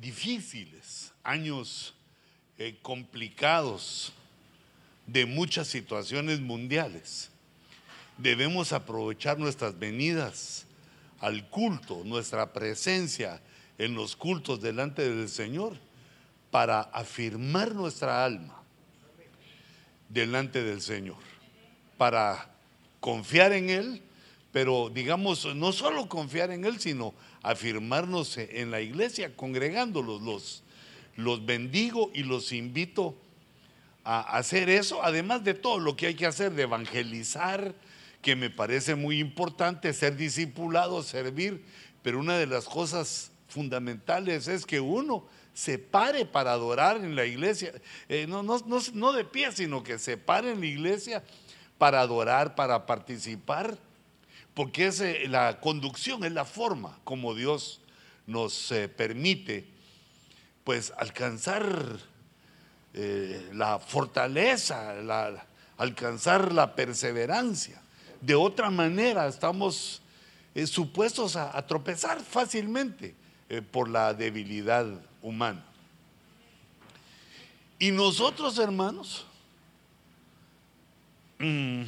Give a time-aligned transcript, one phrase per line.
[0.00, 1.94] difíciles, años
[2.58, 4.12] eh, complicados
[5.06, 7.30] de muchas situaciones mundiales.
[8.18, 10.66] Debemos aprovechar nuestras venidas
[11.20, 13.40] al culto, nuestra presencia
[13.78, 15.76] en los cultos delante del Señor
[16.50, 18.62] para afirmar nuestra alma
[20.08, 21.16] delante del Señor,
[21.96, 22.50] para
[23.00, 24.02] confiar en Él,
[24.52, 30.62] pero digamos, no solo confiar en Él, sino afirmarnos en la iglesia, congregándolos, los,
[31.16, 33.16] los bendigo y los invito
[34.04, 37.74] a hacer eso, además de todo lo que hay que hacer, de evangelizar,
[38.20, 41.64] que me parece muy importante, ser discipulado, servir,
[42.02, 47.26] pero una de las cosas fundamentales es que uno se pare para adorar en la
[47.26, 47.72] iglesia,
[48.08, 48.58] eh, no, no,
[48.94, 51.22] no, de pie, sino que se pare en la iglesia
[51.78, 53.76] para adorar, para participar,
[54.54, 57.80] porque es eh, la conducción, es la forma como Dios
[58.26, 59.66] nos eh, permite
[60.64, 61.98] pues alcanzar
[63.52, 64.94] la fortaleza,
[65.78, 67.80] alcanzar la perseverancia.
[68.20, 70.02] De otra manera estamos
[70.66, 73.14] supuestos a tropezar fácilmente
[73.72, 74.86] por la debilidad
[75.22, 75.62] humano.
[77.82, 79.26] Y nosotros, hermanos,
[81.40, 81.82] mm,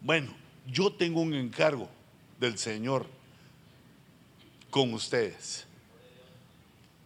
[0.00, 0.34] bueno,
[0.66, 1.88] yo tengo un encargo
[2.38, 3.06] del Señor
[4.70, 5.66] con ustedes,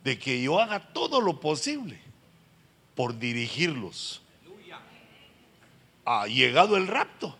[0.04, 1.98] de que yo haga todo lo posible
[2.94, 4.20] por dirigirlos.
[6.04, 7.36] Ha llegado el rapto.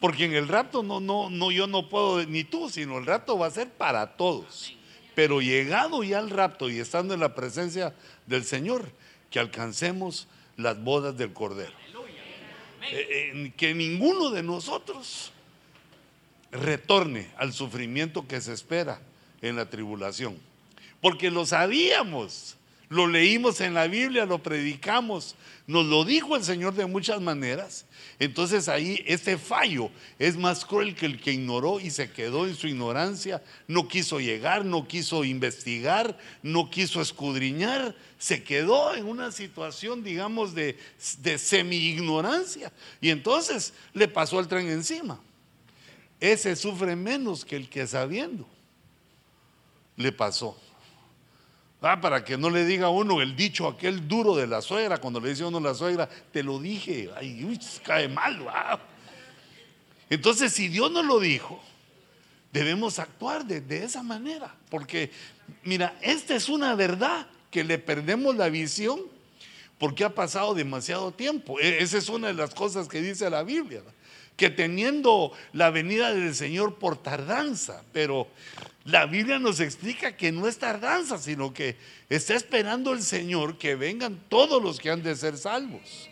[0.00, 3.38] Porque en el rapto no, no, no, yo no puedo, ni tú, sino el rapto
[3.38, 4.74] va a ser para todos.
[5.14, 7.94] Pero llegado ya el rapto y estando en la presencia
[8.26, 8.90] del Señor,
[9.30, 11.83] que alcancemos las bodas del Cordero.
[12.90, 15.32] Eh, eh, que ninguno de nosotros
[16.52, 19.00] retorne al sufrimiento que se espera
[19.42, 20.38] en la tribulación.
[21.00, 22.56] Porque lo sabíamos.
[22.94, 25.34] Lo leímos en la Biblia, lo predicamos,
[25.66, 27.86] nos lo dijo el Señor de muchas maneras.
[28.20, 32.54] Entonces ahí este fallo es más cruel que el que ignoró y se quedó en
[32.54, 39.32] su ignorancia, no quiso llegar, no quiso investigar, no quiso escudriñar, se quedó en una
[39.32, 40.78] situación, digamos, de,
[41.18, 42.72] de semi-ignorancia.
[43.00, 45.18] Y entonces le pasó el tren encima.
[46.20, 48.46] Ese sufre menos que el que sabiendo
[49.96, 50.56] le pasó.
[51.86, 54.98] Ah, para que no le diga a uno el dicho aquel duro de la suegra,
[54.98, 58.40] cuando le dice a uno la suegra, te lo dije, ay, uy, cae mal.
[60.08, 61.62] Entonces, si Dios nos lo dijo,
[62.52, 65.10] debemos actuar de, de esa manera, porque
[65.62, 69.00] mira, esta es una verdad que le perdemos la visión
[69.78, 71.60] porque ha pasado demasiado tiempo.
[71.60, 73.82] E, esa es una de las cosas que dice la Biblia,
[74.36, 78.28] que teniendo la venida del Señor por tardanza, pero
[78.84, 81.76] la Biblia nos explica que no es tardanza, sino que
[82.10, 86.10] está esperando el Señor que vengan todos los que han de ser salvos.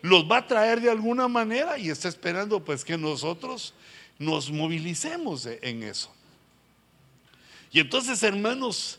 [0.00, 3.74] Los va a traer de alguna manera y está esperando pues que nosotros
[4.18, 6.10] nos movilicemos en eso.
[7.70, 8.98] Y entonces, hermanos,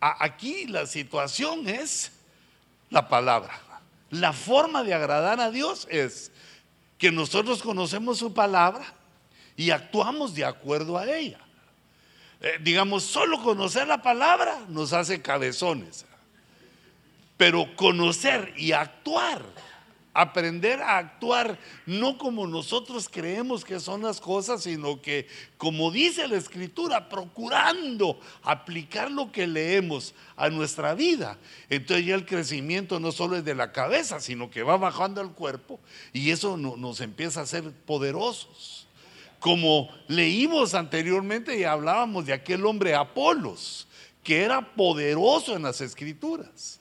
[0.00, 2.10] aquí la situación es
[2.88, 3.60] la palabra.
[4.08, 6.32] La forma de agradar a Dios es
[6.96, 8.94] que nosotros conocemos su palabra
[9.56, 11.45] y actuamos de acuerdo a ella.
[12.40, 16.04] Eh, digamos, solo conocer la palabra nos hace cabezones.
[17.36, 19.42] Pero conocer y actuar,
[20.14, 26.28] aprender a actuar no como nosotros creemos que son las cosas, sino que, como dice
[26.28, 31.38] la escritura, procurando aplicar lo que leemos a nuestra vida.
[31.68, 35.32] Entonces ya el crecimiento no solo es de la cabeza, sino que va bajando al
[35.32, 35.78] cuerpo
[36.14, 38.85] y eso nos empieza a hacer poderosos
[39.38, 43.86] como leímos anteriormente y hablábamos de aquel hombre Apolos,
[44.22, 46.80] que era poderoso en las escrituras.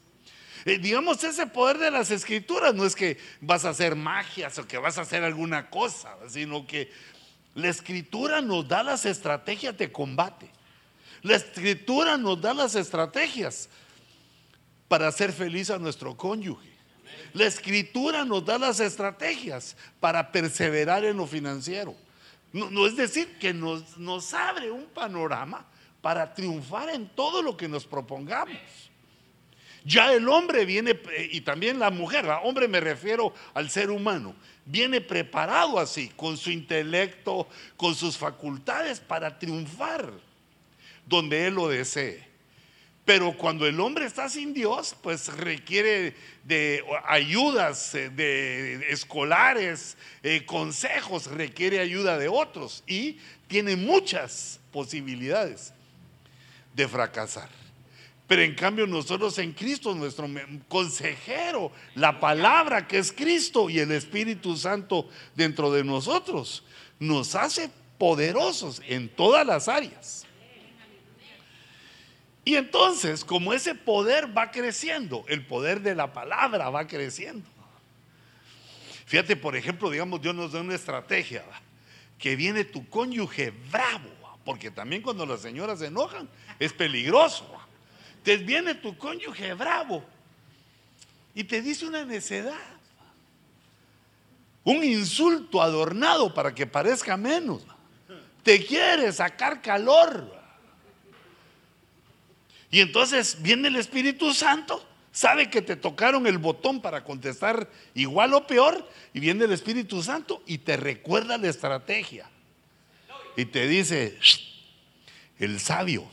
[0.65, 4.67] Eh, digamos, ese poder de las escrituras no es que vas a hacer magias o
[4.67, 6.91] que vas a hacer alguna cosa, sino que
[7.53, 10.49] la escritura nos da las estrategias de combate.
[11.21, 13.69] La escritura nos da las estrategias
[14.87, 16.69] para hacer feliz a nuestro cónyuge.
[17.33, 21.95] La escritura nos da las estrategias para perseverar en lo financiero.
[22.55, 25.65] No, es decir, que nos, nos abre un panorama
[26.01, 28.55] para triunfar en todo lo que nos propongamos.
[29.83, 30.97] Ya el hombre viene,
[31.31, 36.49] y también la mujer, hombre me refiero al ser humano, viene preparado así, con su
[36.49, 40.13] intelecto, con sus facultades para triunfar
[41.05, 42.25] donde él lo desee.
[43.05, 50.43] Pero cuando el hombre está sin Dios, pues requiere de ayudas eh, de escolares, eh,
[50.45, 55.71] consejos, requiere ayuda de otros y tiene muchas posibilidades
[56.73, 57.49] de fracasar.
[58.27, 60.27] Pero en cambio nosotros en Cristo, nuestro
[60.67, 66.63] consejero, la palabra que es Cristo y el Espíritu Santo dentro de nosotros,
[66.99, 67.69] nos hace
[67.99, 70.25] poderosos en todas las áreas.
[72.45, 77.49] Y entonces, como ese poder va creciendo, el poder de la palabra va creciendo.
[79.07, 81.43] Fíjate, por ejemplo, digamos, Dios nos da una estrategia,
[82.19, 84.09] que viene tu cónyuge bravo,
[84.45, 87.51] porque también cuando las señoras se enojan es peligroso.
[88.23, 90.03] Te viene tu cónyuge bravo
[91.33, 92.53] y te dice una necedad,
[94.63, 97.63] un insulto adornado para que parezca menos.
[98.43, 100.34] Te quiere sacar calor.
[102.71, 108.33] Y entonces viene el Espíritu Santo, sabe que te tocaron el botón para contestar igual
[108.33, 112.29] o peor, y viene el Espíritu Santo y te recuerda la estrategia.
[113.37, 114.17] Y te dice,
[115.39, 116.05] el sabio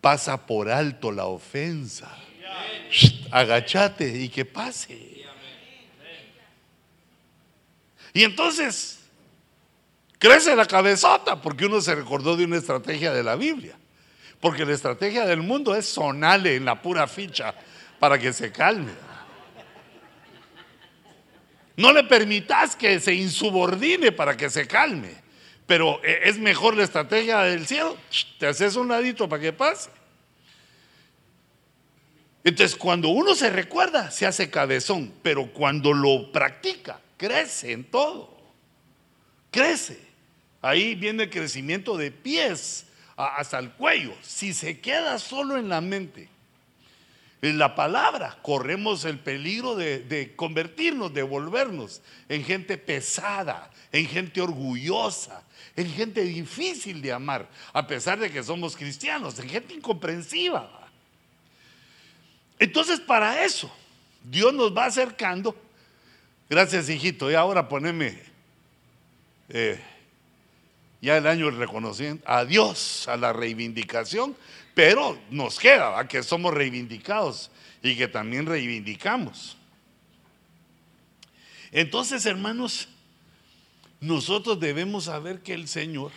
[0.00, 2.16] pasa por alto la ofensa.
[3.30, 5.16] agachate y que pase.
[8.12, 9.00] Y entonces
[10.18, 13.76] crece la cabezota porque uno se recordó de una estrategia de la Biblia.
[14.40, 17.54] Porque la estrategia del mundo es sonarle en la pura ficha
[17.98, 18.92] para que se calme.
[21.76, 25.14] No le permitas que se insubordine para que se calme.
[25.66, 27.96] Pero eh, es mejor la estrategia del cielo.
[28.38, 29.90] Te haces un ladito para que pase.
[32.44, 35.12] Entonces, cuando uno se recuerda, se hace cabezón.
[35.22, 38.36] Pero cuando lo practica, crece en todo.
[39.50, 40.00] Crece.
[40.62, 42.85] Ahí viene el crecimiento de pies
[43.16, 44.14] hasta el cuello.
[44.22, 46.28] Si se queda solo en la mente,
[47.42, 54.40] en la palabra, corremos el peligro de, convertirnos, de volvernos en gente pesada, en gente
[54.40, 55.42] orgullosa,
[55.76, 60.88] en gente difícil de amar, a pesar de que somos cristianos, en gente incomprensiva.
[62.58, 63.70] Entonces, para eso,
[64.24, 65.54] Dios nos va acercando.
[66.48, 67.30] Gracias, hijito.
[67.30, 68.18] Y ahora poneme
[69.50, 69.78] eh,
[71.00, 74.36] ya el año reconociendo a Dios, a la reivindicación,
[74.74, 77.50] pero nos queda que somos reivindicados
[77.82, 79.56] y que también reivindicamos.
[81.72, 82.88] Entonces, hermanos,
[84.00, 86.12] nosotros debemos saber que el Señor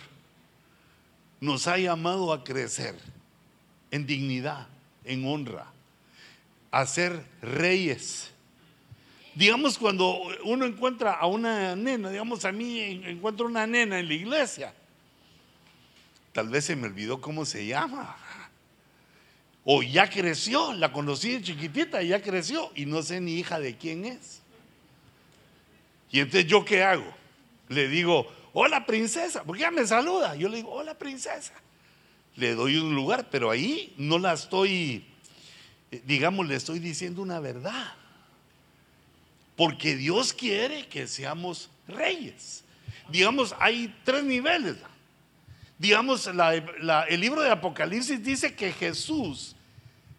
[1.40, 2.94] nos ha llamado a crecer
[3.90, 4.68] en dignidad,
[5.04, 5.66] en honra,
[6.70, 8.30] a ser reyes.
[9.40, 14.12] Digamos, cuando uno encuentra a una nena, digamos, a mí encuentro una nena en la
[14.12, 14.74] iglesia,
[16.34, 18.18] tal vez se me olvidó cómo se llama.
[19.64, 23.78] O ya creció, la conocí de chiquitita, ya creció y no sé ni hija de
[23.78, 24.42] quién es.
[26.10, 27.10] Y entonces, ¿yo qué hago?
[27.70, 30.36] le digo, hola princesa, porque ella me saluda.
[30.36, 31.54] Yo le digo, hola princesa.
[32.36, 35.06] Le doy un lugar, pero ahí no la estoy,
[36.04, 37.94] digamos, le estoy diciendo una verdad.
[39.60, 42.64] Porque Dios quiere que seamos reyes.
[43.10, 44.76] Digamos, hay tres niveles.
[45.76, 49.54] Digamos, el libro de Apocalipsis dice que Jesús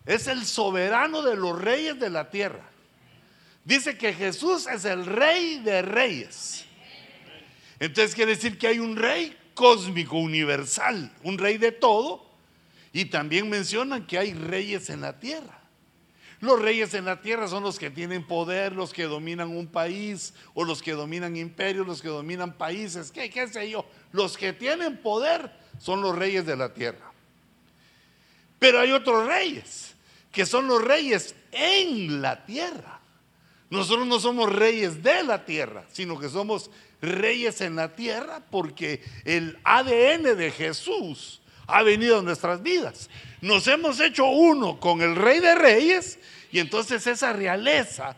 [0.05, 2.69] es el soberano de los reyes de la tierra.
[3.65, 6.65] Dice que Jesús es el rey de reyes.
[7.79, 12.29] Entonces quiere decir que hay un rey cósmico, universal, un rey de todo.
[12.93, 15.60] Y también mencionan que hay reyes en la tierra.
[16.41, 20.33] Los reyes en la tierra son los que tienen poder, los que dominan un país,
[20.55, 23.85] o los que dominan imperios, los que dominan países, qué, qué sé yo.
[24.11, 27.11] Los que tienen poder son los reyes de la tierra.
[28.57, 29.93] Pero hay otros reyes,
[30.31, 32.99] que son los reyes en la tierra.
[33.69, 36.71] Nosotros no somos reyes de la tierra, sino que somos
[37.01, 41.40] reyes en la tierra porque el ADN de Jesús
[41.71, 43.09] ha venido a nuestras vidas.
[43.41, 46.19] Nos hemos hecho uno con el rey de reyes
[46.51, 48.15] y entonces esa realeza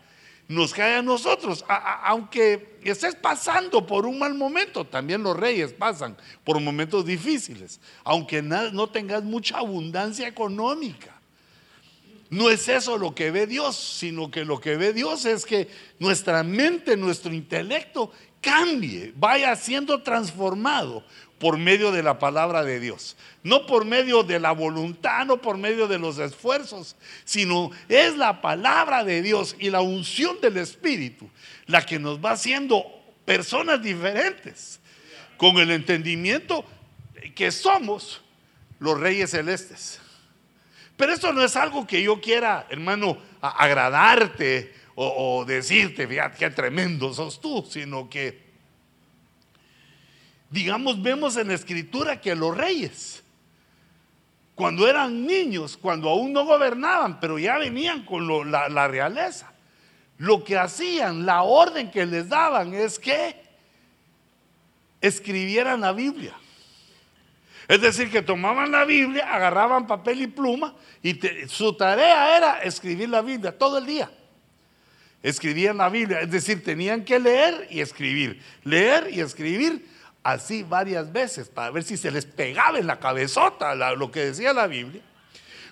[0.48, 1.64] nos cae a nosotros.
[1.68, 7.80] aunque estés pasando por un mal momento, también los reyes pasan por momentos difíciles.
[8.04, 11.14] Aunque no tengas mucha abundancia económica.
[12.30, 15.68] No es eso lo que ve Dios, sino que lo que ve Dios es que
[15.98, 21.04] nuestra mente, nuestro intelecto cambie, vaya siendo transformado
[21.44, 23.18] por medio de la palabra de Dios.
[23.42, 26.96] No por medio de la voluntad, no por medio de los esfuerzos,
[27.26, 31.28] sino es la palabra de Dios y la unción del Espíritu
[31.66, 32.86] la que nos va haciendo
[33.26, 34.80] personas diferentes,
[35.36, 36.64] con el entendimiento
[37.34, 38.22] que somos
[38.78, 40.00] los reyes celestes.
[40.96, 47.12] Pero esto no es algo que yo quiera, hermano, agradarte o, decirte, fíjate qué tremendo
[47.12, 48.43] sos tú, sino que,
[50.50, 53.24] digamos, vemos en la escritura que los reyes
[54.54, 59.52] cuando eran niños, cuando aún no gobernaban, pero ya venían con la, realeza,
[60.18, 63.42] lo que hacían, la orden que les daban es que
[65.00, 66.34] escribieran la Biblia.
[67.66, 73.08] Es decir, que tomaban la Biblia, agarraban papel y pluma y su tarea era escribir
[73.08, 74.10] la Biblia todo el día.
[75.22, 79.84] Escribían la Biblia, es decir, tenían que leer y escribir, leer y escribir
[80.24, 84.52] así varias veces para ver si se les pegaba en la cabezota lo que decía
[84.52, 85.02] la Biblia.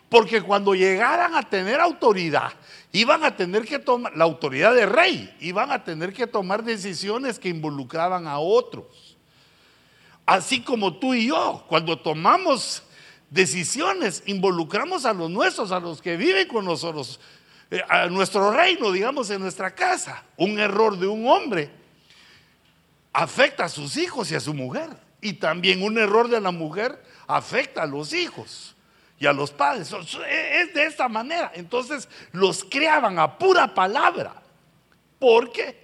[0.09, 2.53] Porque cuando llegaran a tener autoridad,
[2.93, 7.39] iban a tener que tomar, la autoridad de rey, iban a tener que tomar decisiones
[7.39, 9.17] que involucraban a otros.
[10.27, 12.83] Así como tú y yo, cuando tomamos
[13.31, 17.19] decisiones, involucramos a los nuestros, a los que viven con nosotros,
[17.71, 20.23] eh, a nuestro reino, digamos, en nuestra casa.
[20.37, 21.82] Un error de un hombre
[23.13, 24.91] afecta a sus hijos y a su mujer.
[25.21, 28.75] Y también un error de la mujer afecta a los hijos
[29.19, 29.93] y a los padres.
[30.29, 31.53] Es de esta manera.
[31.55, 34.35] Entonces los creaban a pura palabra,
[35.19, 35.81] porque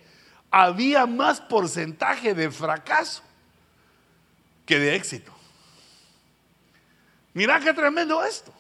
[0.51, 3.23] había más porcentaje de fracaso
[4.67, 5.33] que de éxito.
[7.35, 8.53] Mira qué tremendo esto.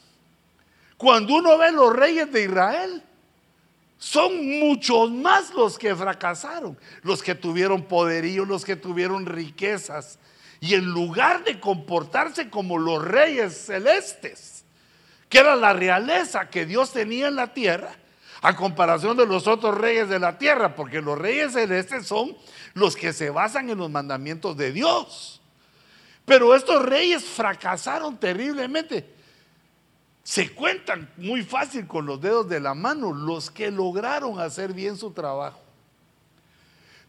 [0.96, 3.02] Cuando uno ve los reyes de Israel,
[3.98, 10.20] son muchos más los que fracasaron, los que tuvieron poderío, los que tuvieron riquezas.
[10.60, 14.64] Y en lugar de comportarse como los reyes celestes,
[15.28, 17.96] que era la realeza que Dios tenía en la tierra,
[18.40, 22.36] a comparación de los otros reyes de la tierra, porque los reyes celestes son
[22.74, 25.40] los que se basan en los mandamientos de Dios.
[26.24, 29.17] Pero estos reyes fracasaron terriblemente.
[30.28, 34.94] Se cuentan muy fácil con los dedos de la mano los que lograron hacer bien
[34.99, 35.58] su trabajo.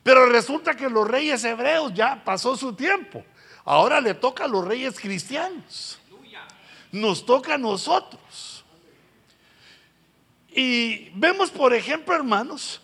[0.03, 3.25] Pero resulta que los reyes hebreos ya pasó su tiempo.
[3.65, 5.99] Ahora le toca a los reyes cristianos.
[6.93, 8.63] Nos toca a nosotros.
[10.47, 12.81] Y vemos, por ejemplo, hermanos,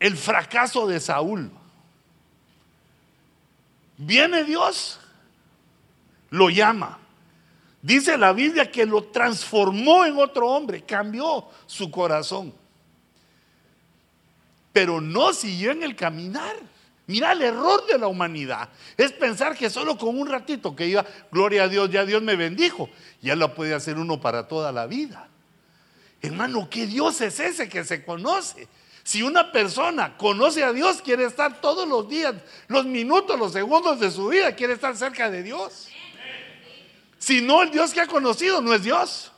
[0.00, 1.50] el fracaso de Saúl.
[3.98, 4.98] Viene Dios,
[6.30, 7.00] lo llama.
[7.82, 12.52] Dice la Biblia que lo transformó en otro hombre, cambió su corazón.
[14.72, 16.56] Pero no siguió en el caminar.
[17.06, 18.68] Mira el error de la humanidad.
[18.96, 22.34] Es pensar que solo con un ratito que iba, gloria a Dios, ya Dios me
[22.34, 22.90] bendijo,
[23.22, 25.28] ya lo puede hacer uno para toda la vida.
[26.20, 28.66] Hermano, ¿qué Dios es ese que se conoce?
[29.04, 32.34] Si una persona conoce a Dios, quiere estar todos los días,
[32.66, 35.88] los minutos, los segundos de su vida, quiere estar cerca de Dios.
[37.26, 39.32] Si no, el Dios que ha conocido no es Dios.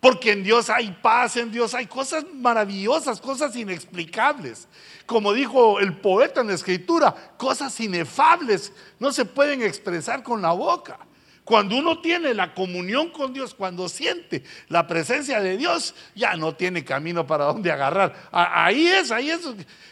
[0.00, 4.66] Porque en Dios hay paz, en Dios hay cosas maravillosas, cosas inexplicables.
[5.04, 10.52] Como dijo el poeta en la escritura, cosas inefables no se pueden expresar con la
[10.52, 10.98] boca.
[11.44, 16.54] Cuando uno tiene la comunión con Dios, cuando siente la presencia de Dios, ya no
[16.54, 18.30] tiene camino para dónde agarrar.
[18.32, 19.42] Ahí es, ahí es.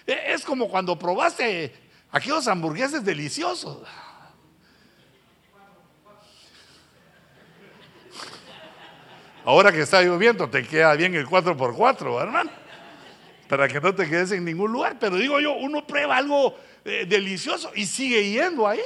[0.06, 1.74] Es como cuando probaste
[2.10, 3.82] aquellos hamburgueses deliciosos.
[9.44, 12.50] Ahora que está lloviendo, te queda bien el 4x4, hermano.
[13.48, 14.96] Para que no te quedes en ningún lugar.
[14.98, 18.80] Pero digo yo, uno prueba algo eh, delicioso y sigue yendo ahí.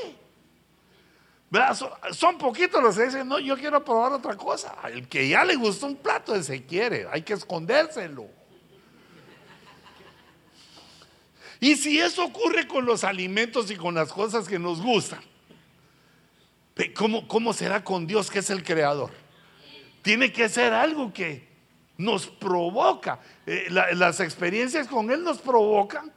[2.12, 4.74] Son, poquitos los que dicen, no, yo quiero probar otra cosa.
[4.92, 8.26] El que ya le gustó un plato, ese quiere, hay que escondérselo.
[11.60, 15.20] Y si eso ocurre con los alimentos y con las cosas que nos gustan,
[16.94, 19.10] ¿cómo, cómo será con Dios que es el creador?
[20.08, 21.46] Tiene que ser algo que
[21.98, 23.20] nos provoca.
[23.44, 26.10] Eh, las experiencias con Él nos provocan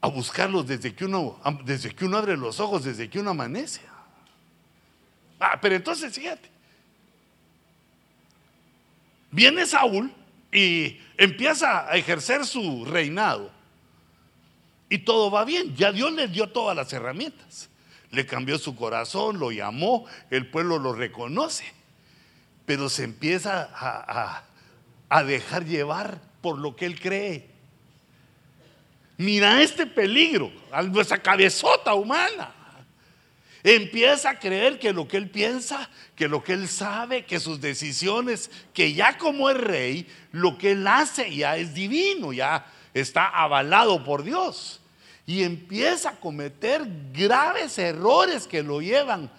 [0.00, 3.82] a buscarlos desde que uno, desde que uno abre los ojos, desde que uno amanece.
[5.38, 6.48] Ah, pero entonces fíjate.
[9.30, 10.10] Viene Saúl
[10.50, 13.50] y empieza a ejercer su reinado.
[14.88, 15.76] Y todo va bien.
[15.76, 17.68] Ya Dios le dio todas las herramientas.
[18.10, 21.64] Le cambió su corazón, lo llamó, el pueblo lo reconoce.
[22.64, 23.70] Pero se empieza
[25.08, 27.48] a, dejar llevar por lo que él cree.
[29.18, 32.52] Mira este peligro a nuestra cabezota humana.
[33.62, 37.60] Empieza a creer que lo que él piensa, que lo que él sabe, que sus
[37.60, 43.26] decisiones, que ya como es rey, lo que él hace ya es divino, ya está
[43.26, 44.80] avalado por Dios.
[45.26, 49.30] Y empieza a cometer graves errores que lo llevan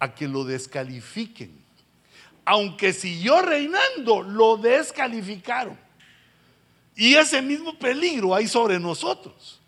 [0.00, 1.56] a que lo descalifiquen.
[2.44, 5.78] Aunque siguió reinando, lo descalificaron.
[6.96, 9.60] Y ese mismo peligro hay sobre nosotros.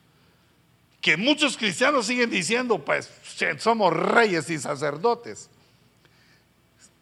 [1.01, 3.11] que muchos cristianos siguen diciendo, pues
[3.59, 5.51] somos reyes y sacerdotes.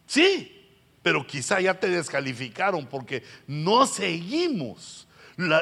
[0.07, 0.59] Sí,
[1.03, 5.07] pero quizá ya te descalificaron porque no seguimos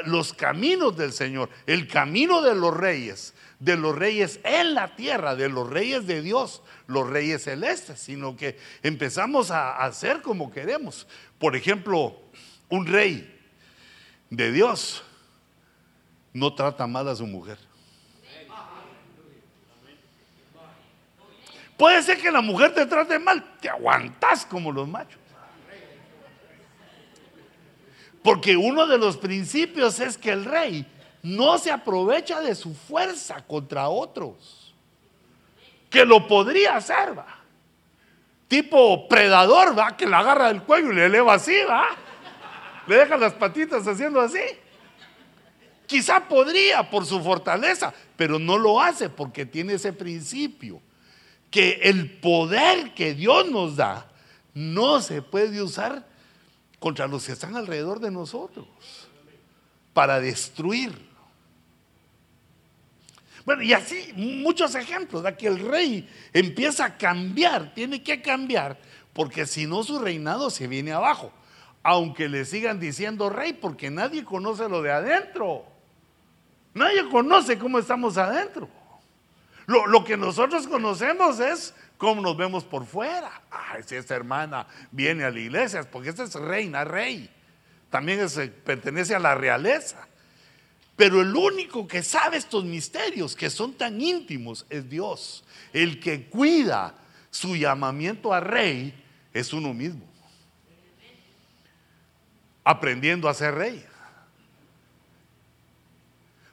[0.05, 5.35] los caminos del Señor, el camino de los reyes, de los reyes en la tierra,
[5.35, 11.07] de los reyes de Dios, los reyes celestes, sino que empezamos a hacer como queremos.
[11.37, 12.19] Por ejemplo,
[12.69, 13.39] un rey
[14.29, 15.03] de Dios
[16.33, 17.57] no trata mal a su mujer.
[21.77, 25.19] Puede ser que la mujer te trate mal, te aguantas como los machos.
[28.23, 30.85] Porque uno de los principios es que el rey
[31.23, 34.73] no se aprovecha de su fuerza contra otros.
[35.89, 37.39] Que lo podría hacer, va.
[38.47, 41.87] Tipo predador, va, que la agarra del cuello y le eleva así, va.
[42.87, 44.41] Le deja las patitas haciendo así.
[45.85, 50.81] Quizá podría por su fortaleza, pero no lo hace porque tiene ese principio
[51.49, 54.05] que el poder que Dios nos da
[54.53, 56.05] no se puede usar
[56.79, 58.67] contra los que están alrededor de nosotros
[59.93, 61.09] para destruir.
[63.45, 68.77] Bueno, y así muchos ejemplos de que el rey empieza a cambiar, tiene que cambiar,
[69.13, 71.31] porque si no su reinado se viene abajo,
[71.83, 75.65] aunque le sigan diciendo rey, porque nadie conoce lo de adentro.
[76.73, 78.69] Nadie conoce cómo estamos adentro.
[79.65, 83.43] Lo, que nosotros conocemos es cómo nos vemos por fuera.
[83.51, 87.29] Ay, si esta hermana viene a la iglesia, porque esta es reina, rey.
[87.91, 88.25] También
[88.63, 90.07] pertenece a la realeza.
[90.95, 95.43] Pero el único que sabe estos misterios que son tan íntimos es Dios.
[95.73, 96.95] El que cuida
[97.29, 98.93] su llamamiento a rey
[99.33, 100.05] es uno mismo.
[102.63, 103.85] Aprendiendo a ser rey.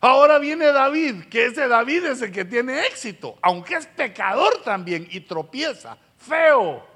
[0.00, 5.08] Ahora viene David, que ese David es el que tiene éxito, aunque es pecador también
[5.10, 6.86] y tropieza, feo.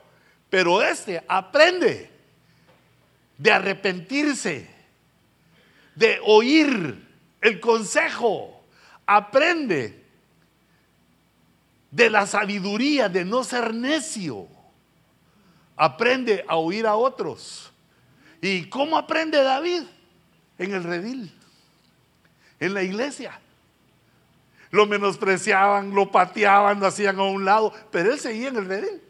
[0.51, 2.11] Pero este aprende
[3.39, 4.69] de arrepentirse,
[5.95, 7.09] de oír
[7.41, 8.63] el consejo,
[9.07, 10.05] aprende
[11.91, 14.47] de la sabiduría, de no ser necio.
[15.75, 17.73] Aprende a oír a otros.
[18.43, 19.85] ¿Y cómo aprende David?
[20.59, 21.40] En el redil
[22.61, 23.41] en la iglesia.
[24.71, 29.03] Lo menospreciaban, lo pateaban, lo hacían a un lado, pero él seguía en el redil.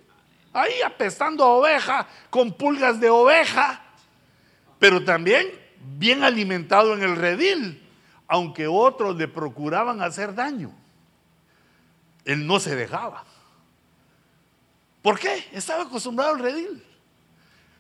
[0.53, 3.83] Ahí apestando a oveja, con pulgas de oveja,
[4.79, 5.47] pero también
[5.99, 7.87] bien alimentado en el redil,
[8.27, 10.73] aunque otros le procuraban hacer daño.
[12.25, 13.25] Él no se dejaba.
[15.03, 15.49] ¿Por qué?
[15.53, 16.85] Estaba acostumbrado al redil.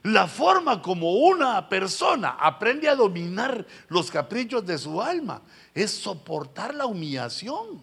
[0.02, 5.42] La forma como una persona aprende a dominar los caprichos de su alma
[5.74, 7.82] es soportar la humillación,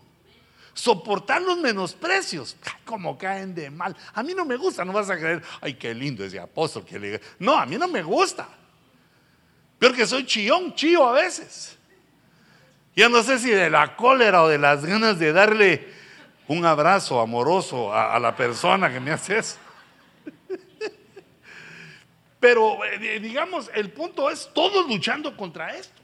[0.74, 3.96] soportar los menosprecios, como caen de mal.
[4.16, 6.98] A mí no me gusta, no vas a creer, ay, qué lindo ese apóstol que
[6.98, 7.22] le...
[7.38, 8.48] No, a mí no me gusta.
[9.78, 11.78] Peor que soy chillón, chío a veces.
[12.96, 15.88] Ya no sé si de la cólera o de las ganas de darle
[16.48, 19.67] un abrazo amoroso a, a la persona que me hace eso.
[22.40, 26.02] Pero eh, digamos, el punto es todos luchando contra esto.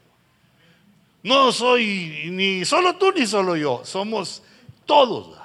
[1.22, 4.42] No soy ni solo tú ni solo yo, somos
[4.84, 5.38] todos,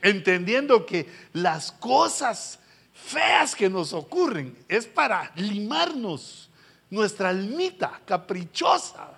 [0.00, 2.60] entendiendo que las cosas
[2.92, 6.48] feas que nos ocurren es para limarnos
[6.88, 9.10] nuestra almita caprichosa.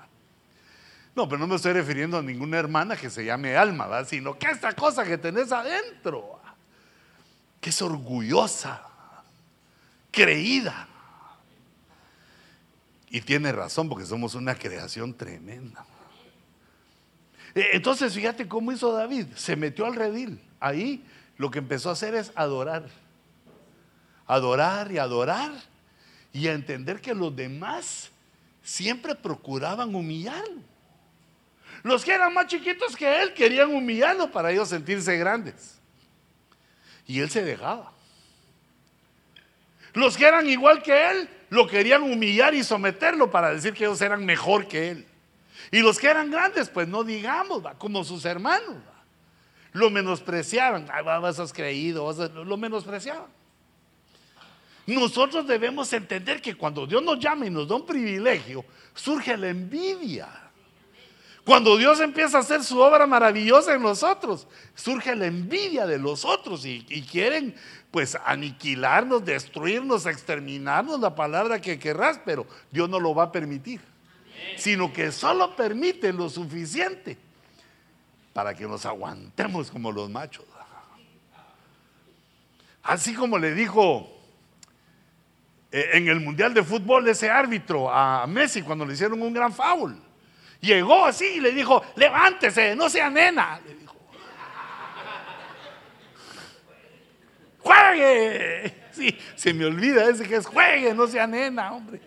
[1.14, 4.46] No, pero no me estoy refiriendo a ninguna hermana que se llame alma, sino que
[4.46, 6.40] esta cosa que tenés adentro,
[7.60, 8.82] que es orgullosa,
[10.10, 10.88] creída,
[13.16, 15.86] y tiene razón porque somos una creación tremenda.
[17.54, 19.28] E, entonces, fíjate cómo hizo David.
[19.36, 20.38] Se metió al redil.
[20.60, 21.02] Ahí
[21.38, 22.84] lo que empezó a hacer es adorar.
[24.26, 25.50] Adorar y adorar.
[26.30, 28.10] Y a entender que los demás
[28.62, 30.60] siempre procuraban humillarlo.
[31.84, 35.78] Los que eran más chiquitos que él querían humillarlo para ellos sentirse grandes.
[37.06, 37.92] Y él se dejaba.
[39.94, 44.00] Los que eran igual que él lo querían humillar y someterlo para decir que ellos
[44.00, 45.06] eran mejor que él.
[45.70, 48.76] Y los que eran grandes, pues no digamos, como sus hermanos,
[49.72, 50.88] lo menospreciaban.
[50.92, 52.12] Ay, vas, has creído,
[52.44, 53.26] lo menospreciaban.
[54.86, 59.48] Nosotros debemos entender que cuando Dios nos llama y nos da un privilegio, surge la
[59.48, 60.28] envidia.
[61.44, 66.24] Cuando Dios empieza a hacer su obra maravillosa en nosotros, surge la envidia de los
[66.24, 67.54] otros y quieren
[67.96, 73.80] pues aniquilarnos, destruirnos, exterminarnos, la palabra que querrás, pero Dios no lo va a permitir,
[74.58, 77.16] sino que solo permite lo suficiente
[78.34, 80.44] para que nos aguantemos como los machos.
[82.82, 84.14] Así como le dijo
[85.72, 89.54] eh, en el Mundial de Fútbol ese árbitro a Messi cuando le hicieron un gran
[89.54, 89.98] foul.
[90.60, 93.58] Llegó así y le dijo, levántese, no sea nena.
[93.66, 93.86] Le dijo,
[97.66, 98.74] juegue.
[98.92, 102.00] Sí, se me olvida ese que es juegue, no sea nena, hombre.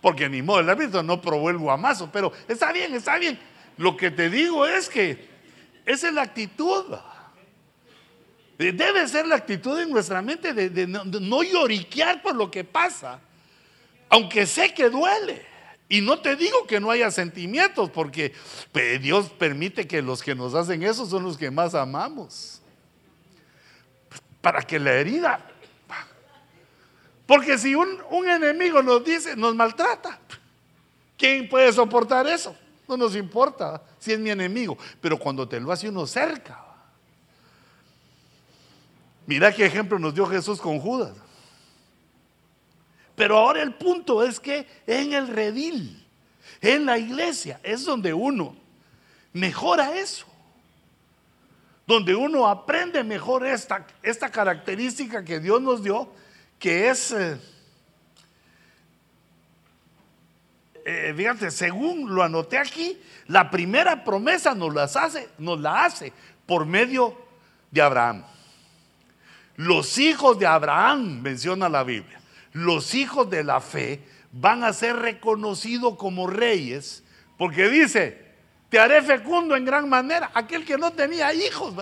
[0.00, 3.38] Porque ni modo, el árbitro no probó el guamazo, pero está bien, está bien.
[3.76, 5.28] Lo que te digo es que
[5.84, 6.96] esa es la actitud.
[8.58, 13.20] Debe ser la actitud en nuestra mente de, no, lloriquear por lo que pasa,
[14.08, 15.44] aunque sé que duele.
[15.88, 18.32] Y no te digo que no haya sentimientos, porque
[19.00, 22.62] Dios permite que los que nos hacen eso son los que más amamos.
[24.46, 25.40] Para que la herida.
[27.26, 30.20] Porque si un, enemigo nos dice, nos maltrata,
[31.18, 32.56] ¿quién puede soportar eso?
[32.86, 36.64] No nos importa si es mi enemigo, pero cuando te lo hace uno cerca.
[39.26, 41.16] Mira qué ejemplo nos dio Jesús con Judas.
[43.16, 46.06] Pero ahora el punto es que en el redil,
[46.60, 48.54] en la iglesia, es donde uno
[49.32, 50.35] mejora eso.
[51.86, 56.10] Donde uno aprende mejor esta, esta característica que Dios nos dio,
[56.58, 57.12] que es...
[57.12, 57.38] Eh,
[60.84, 66.12] eh, fíjate, según lo anoté aquí, la primera promesa nos, las hace, nos la hace
[66.46, 67.16] por medio
[67.70, 68.24] de Abraham.
[69.56, 72.20] Los hijos de Abraham, menciona la Biblia,
[72.52, 74.00] los hijos de la fe
[74.32, 77.02] van a ser reconocidos como reyes,
[77.36, 78.25] porque dice,
[78.68, 81.74] te haré fecundo en gran manera, aquel que no tenía hijos,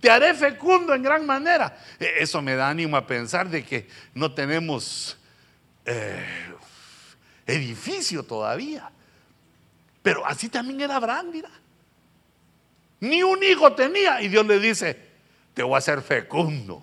[0.00, 1.76] te haré fecundo en gran manera.
[1.98, 5.16] E, eso me da ánimo a pensar de que no tenemos
[5.84, 6.24] eh,
[7.46, 8.90] edificio todavía.
[10.02, 11.50] Pero así también era Abraham, mira.
[13.00, 14.98] Ni un hijo tenía y Dios le dice,
[15.54, 16.82] te voy a hacer fecundo.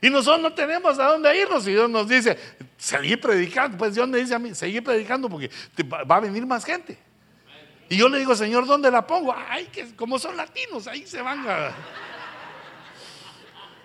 [0.00, 2.38] Y nosotros no tenemos a dónde irnos y Dios nos dice,
[2.76, 3.78] seguir predicando.
[3.78, 5.50] Pues Dios me dice a mí, seguir predicando porque
[5.88, 6.98] va a venir más gente.
[7.88, 9.34] Y yo le digo, Señor, ¿dónde la pongo?
[9.34, 11.46] Ay, que como son latinos, ahí se van.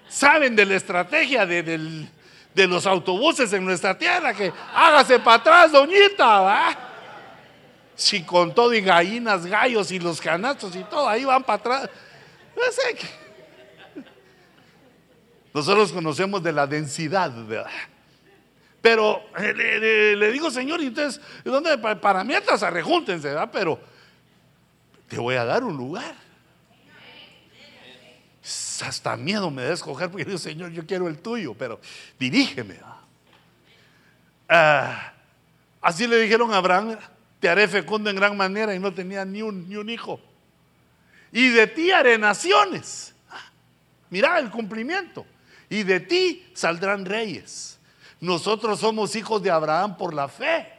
[0.08, 2.08] Saben de la estrategia de,
[2.54, 6.78] de los autobuses en nuestra tierra, que hágase para atrás, doñita, ¿va?
[7.96, 11.90] Si con todo y gallinas, gallos y los canastos y todo, ahí van para atrás.
[12.56, 14.04] No sé
[15.54, 17.32] Nosotros conocemos de la densidad,
[18.82, 21.78] Pero eh, le, digo, Señor, entonces, ¿dónde?
[21.78, 23.50] Para mientras arrejúntense, ¿verdad?
[23.54, 23.91] Pero
[25.12, 26.16] te voy a dar un lugar.
[28.82, 31.82] Hasta miedo me da escoger porque digo, Señor, yo quiero el tuyo, pero
[32.18, 32.80] dirígeme.
[34.48, 35.12] Ah,
[35.82, 36.98] así le dijeron a Abraham,
[37.42, 40.22] te haré fecundo en gran manera y no tenía ni un, ni un hijo.
[41.34, 43.14] Y de ti haré naciones.
[44.10, 45.26] Mira el cumplimiento.
[45.70, 47.78] Y de ti saldrán reyes.
[48.22, 50.72] Nosotros somos hijos de Abraham por la fe.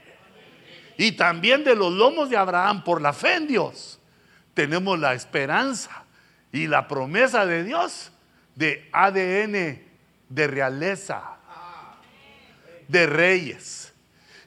[0.96, 3.98] Y también de los lomos de Abraham por la fe en Dios.
[4.54, 6.04] Tenemos la esperanza
[6.52, 8.12] y la promesa de Dios
[8.54, 9.92] de ADN
[10.28, 11.36] de realeza,
[12.88, 13.92] de reyes.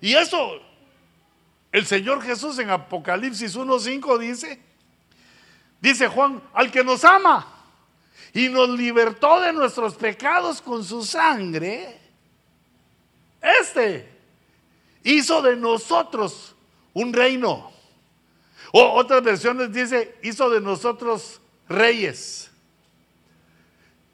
[0.01, 0.59] Y eso,
[1.71, 4.61] el Señor Jesús en Apocalipsis 1.5 dice,
[5.79, 7.47] dice Juan, al que nos ama
[8.33, 11.99] y nos libertó de nuestros pecados con su sangre,
[13.41, 14.09] este
[15.03, 16.55] hizo de nosotros
[16.93, 17.74] un reino.
[18.77, 22.51] O otras versiones dice, hizo de nosotros reyes.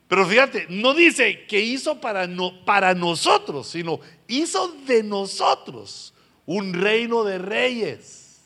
[0.07, 6.13] Pero fíjate, no dice que hizo para, no, para nosotros, sino hizo de nosotros
[6.45, 8.39] un reino de reyes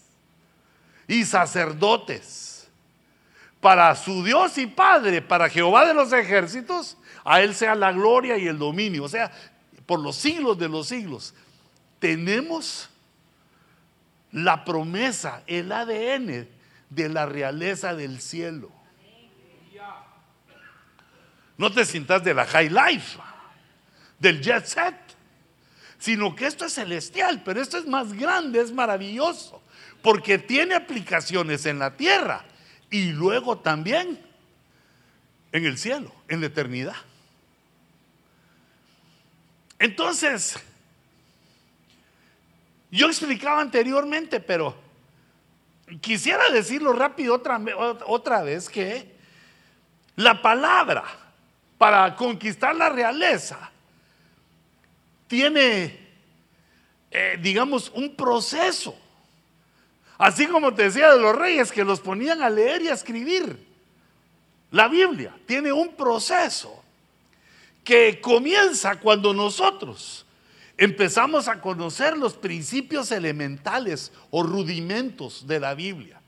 [1.06, 2.70] y sacerdotes.
[3.60, 8.38] Para su Dios y Padre, para Jehová de los ejércitos, a Él sea la gloria
[8.38, 9.04] y el dominio.
[9.04, 9.34] O sea,
[9.86, 11.34] por los siglos de los siglos.
[12.00, 12.90] Tenemos
[14.36, 16.46] la promesa, el ADN
[16.90, 18.70] de la realeza del cielo.
[21.58, 23.18] No te sientas de la high life,
[24.20, 24.94] del jet set,
[25.98, 29.64] sino que esto es celestial, pero esto es más grande, es maravilloso,
[30.02, 32.44] porque tiene aplicaciones en la tierra
[32.90, 34.20] y luego también
[35.54, 36.98] en el cielo, en la eternidad.
[39.80, 40.58] Entonces,
[42.96, 44.76] yo explicaba anteriormente, pero
[46.00, 47.60] quisiera decirlo rápido otra,
[48.06, 49.14] otra vez, que
[50.16, 51.04] la palabra
[51.78, 53.70] para conquistar la realeza
[55.28, 56.00] tiene,
[57.12, 58.98] eh, digamos, un proceso.
[60.18, 63.68] Así como te decía de los reyes que los ponían a leer y a escribir.
[64.72, 66.82] La Biblia tiene un proceso
[67.84, 70.25] que comienza cuando nosotros
[70.78, 76.22] empezamos a conocer los principios elementales o rudimentos de la Biblia.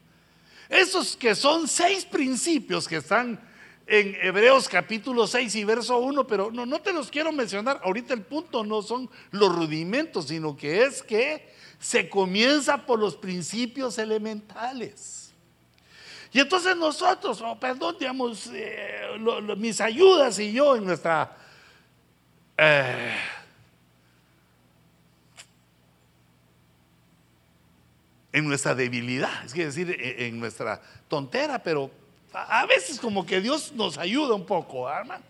[0.70, 3.40] Esos que son seis principios que están
[3.86, 7.80] en Hebreos capítulo 6 y verso 1, pero no, no te los quiero mencionar.
[7.84, 13.16] Ahorita el punto no son los rudimentos, sino que es que se comienza por los
[13.16, 15.34] principios elementales.
[16.34, 19.18] Y entonces nosotros, oh, perdón, digamos, eh,
[19.58, 21.38] mis ayudas y yo en nuestra...
[22.58, 23.16] Eh,
[28.38, 31.90] en nuestra debilidad, es decir, e, en nuestra tontera, pero
[32.32, 35.24] a veces como que Dios nos ayuda un poco, hermano.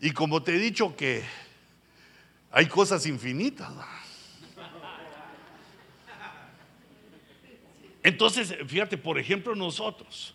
[0.00, 1.24] Y como te he dicho que
[2.50, 3.70] hay cosas infinitas.
[8.02, 10.34] Entonces, fíjate, por ejemplo, nosotros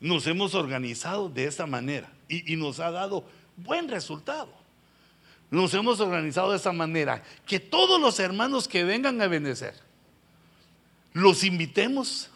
[0.00, 3.24] nos hemos organizado de esta manera y, y nos ha dado
[3.56, 4.52] buen resultado.
[5.50, 9.91] Nos hemos organizado de esta manera que todos los hermanos que vengan a benecer,
[11.12, 12.30] los invitemos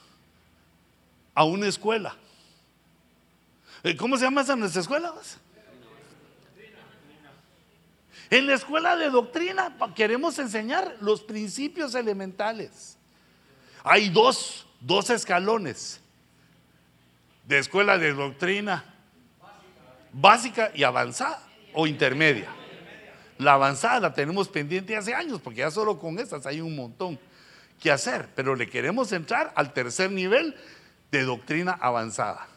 [1.35, 2.17] a una escuela.
[3.83, 5.15] Eh, ¿Cómo se llama esa nuestra escuela?
[8.31, 12.97] En la escuela de doctrina queremos enseñar los principios elementales.
[13.85, 16.01] Hay dos, dos escalones
[17.45, 18.85] de escuela de doctrina
[20.13, 21.41] básica y avanzada
[21.73, 22.49] o intermedia.
[23.39, 27.19] La avanzada la tenemos pendiente hace años porque ya solo con estas hay un montón
[27.81, 30.55] que hacer, pero le queremos entrar al tercer nivel
[31.11, 32.49] de doctrina avanzada.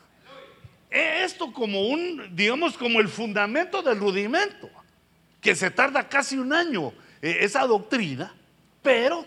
[0.90, 4.70] Esto como un, digamos, como el fundamento del rudimento,
[5.40, 8.34] que se tarda casi un año eh, esa doctrina,
[8.82, 9.26] pero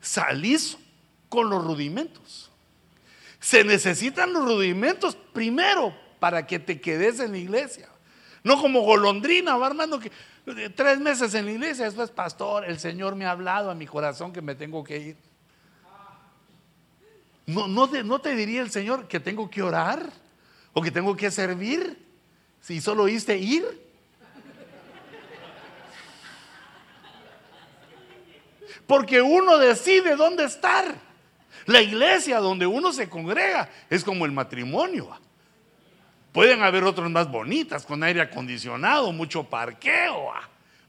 [0.00, 0.76] salís
[1.28, 2.50] con los rudimentos.
[3.40, 7.88] Se necesitan los rudimentos primero para que te quedes en la iglesia.
[8.42, 10.10] No como golondrina, va hermano, que
[10.74, 14.32] tres meses en la iglesia, después, pastor, el Señor me ha hablado a mi corazón
[14.32, 15.16] que me tengo que ir.
[17.46, 20.10] No, no, te, no te diría el Señor que tengo que orar
[20.72, 22.06] o que tengo que servir
[22.60, 23.88] si solo oíste ir.
[28.86, 30.94] Porque uno decide dónde estar.
[31.66, 35.10] La iglesia donde uno se congrega es como el matrimonio.
[36.38, 40.30] Pueden haber otras más bonitas, con aire acondicionado, mucho parqueo,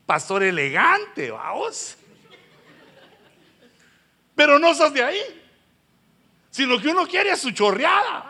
[0.06, 1.98] pastor elegante, vamos.
[4.36, 5.20] Pero no sos de ahí
[6.52, 8.30] si lo que uno quiere es su chorreada.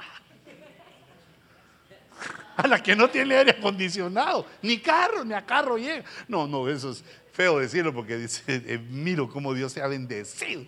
[2.56, 6.06] A la que no tiene aire acondicionado, ni carro, ni a carro llega.
[6.30, 7.04] No, no, eso es
[7.34, 10.66] feo decirlo porque dice, eh, miro cómo Dios se ha bendecido.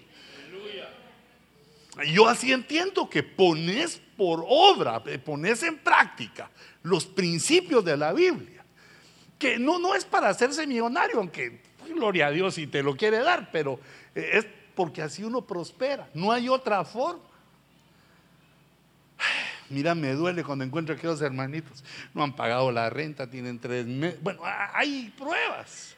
[2.07, 6.47] Yo así entiendo que pones por obra, eh, pones en práctica
[6.83, 8.63] los principios de la Biblia.
[9.39, 11.59] Que no, no es para hacerse millonario, aunque
[11.91, 13.79] gloria a Dios si te lo quiere dar, pero
[14.13, 16.07] eh, es porque así uno prospera.
[16.13, 17.23] No hay otra forma.
[19.71, 23.87] Mira, me duele cuando encuentro que los hermanitos no han pagado la renta, tienen tres
[23.87, 24.21] meses.
[24.21, 25.95] Bueno, hay pruebas.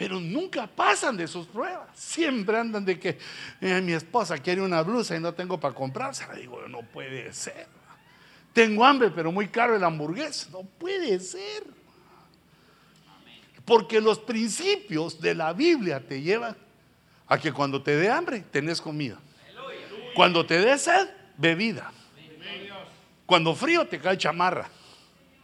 [0.00, 1.90] Pero nunca pasan de sus pruebas.
[1.92, 3.18] Siempre andan de que
[3.60, 6.32] eh, mi esposa quiere una blusa y no tengo para comprársela.
[6.36, 7.66] Digo, no puede ser.
[8.54, 10.48] Tengo hambre, pero muy caro el hamburguesa.
[10.52, 11.64] No puede ser.
[13.66, 16.56] Porque los principios de la Biblia te llevan
[17.26, 19.18] a que cuando te dé hambre, tenés comida.
[20.14, 21.92] Cuando te dé sed, bebida.
[23.26, 24.66] Cuando frío te cae chamarra.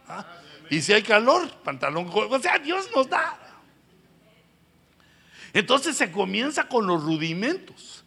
[0.07, 0.25] ¿Ah?
[0.71, 2.09] Y si hay calor, pantalón.
[2.11, 3.43] O sea, Dios nos da.
[5.53, 8.03] Entonces se comienza con los rudimentos.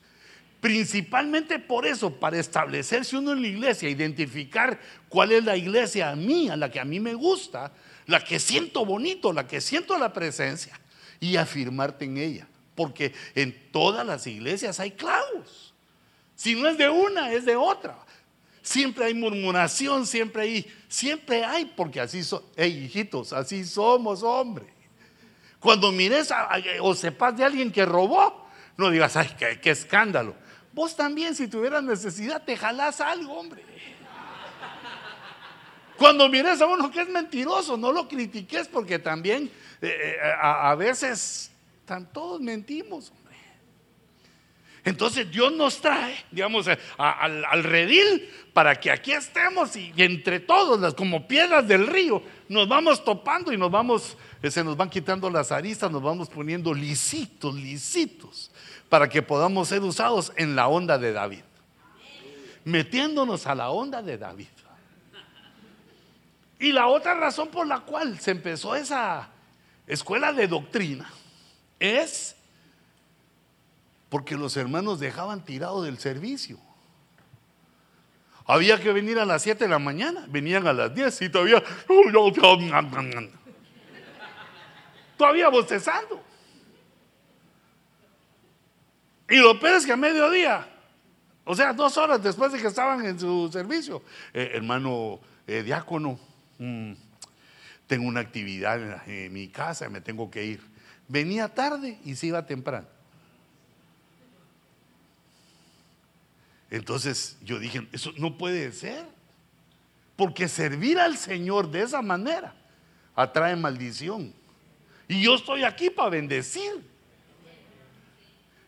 [0.61, 6.17] Principalmente por eso, para establecerse uno en la iglesia, identificar cuál es la iglesia a
[6.17, 7.73] mí, la que a mí me gusta,
[8.07, 10.79] la que siento bonito, la que siento la presencia,
[11.19, 12.47] y afirmarte en ella.
[12.75, 15.73] Porque en todas las iglesias hay clavos.
[16.37, 17.99] Si no es de una, es de otra.
[18.63, 24.80] Siempre hay murmuración, siempre hay, siempre hay, porque así son, hijitos, así somos, hombre.
[25.61, 26.33] Cuando mires
[26.81, 30.35] o sepas de alguien que robó, no digas, ay, qué, escándalo.
[30.73, 33.63] Vos también, si tuvieras necesidad, te jalás algo, hombre.
[35.99, 39.51] Cuando mires a uno que es mentiroso, no lo critiques porque también
[39.83, 41.51] eh, eh, a, a, veces
[42.11, 43.13] todos mentimos.
[44.85, 46.67] Entonces Dios nos trae, digamos,
[46.97, 52.69] al, redil para que aquí estemos y, entre todos, las, como piedras del río, nos
[52.69, 56.73] vamos topando y nos vamos, eh, se nos van quitando las aristas, nos vamos poniendo
[56.73, 58.51] lisitos, lisitos,
[58.89, 61.43] para que podamos ser usados en la onda de David.
[62.65, 64.49] Metiéndonos a la onda de David.
[66.59, 69.31] Y la otra razón por la cual se empezó esa
[69.87, 71.11] escuela de doctrina
[71.79, 72.37] es
[74.11, 76.59] porque los hermanos dejaban tirado del servicio.
[78.45, 81.63] Había que venir a las 7 de la mañana, venían a las 10 y todavía,
[85.17, 86.21] todavía bostezando.
[89.29, 90.67] Y lo peor es que a mediodía,
[91.45, 94.03] o sea, dos horas después de que estaban en su servicio,
[94.35, 96.19] eh, hermano eh, diácono,
[96.59, 96.93] mm,
[97.87, 100.61] tengo una actividad en mi casa, me tengo que ir.
[101.07, 102.89] Venía tarde y se iba temprano.
[106.71, 109.05] Entonces yo dije, eso no puede ser.
[110.17, 112.55] Porque servir al Señor de esa manera
[113.15, 114.33] atrae maldición.
[115.09, 116.89] Y yo estoy aquí para bendecir.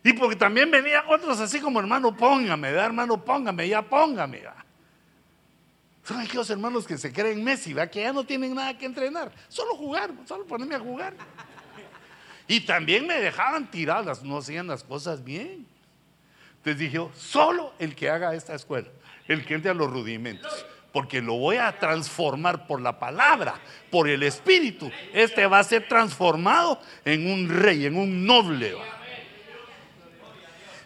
[0.02, 4.42] Y porque también venían otros así como hermano, póngame, hermano, póngame, ya póngame.
[6.02, 7.86] Son aquellos hermanos que se creen Messi, ¿va?
[7.86, 11.14] que ya no tienen nada que entrenar, solo jugar, solo ponerme a jugar.
[12.48, 15.64] Y también me dejaban tiradas, no hacían las cosas bien.
[16.62, 18.86] Entonces dije, solo el que haga esta escuela,
[19.26, 23.54] el que entre a los rudimentos, porque lo voy a transformar por la palabra,
[23.90, 24.88] por el espíritu.
[25.12, 28.76] Este va a ser transformado en un rey, en un noble.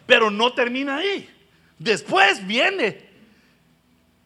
[0.07, 1.29] Pero no termina ahí.
[1.77, 3.07] Después viene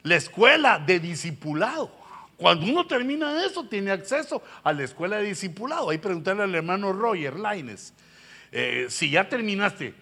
[0.03, 1.91] la escuela de discipulado.
[2.37, 5.89] Cuando uno termina eso, tiene acceso a la escuela de discipulado.
[5.89, 7.93] Ahí preguntarle al hermano Roger Laines,
[8.53, 9.93] eh, si ya terminaste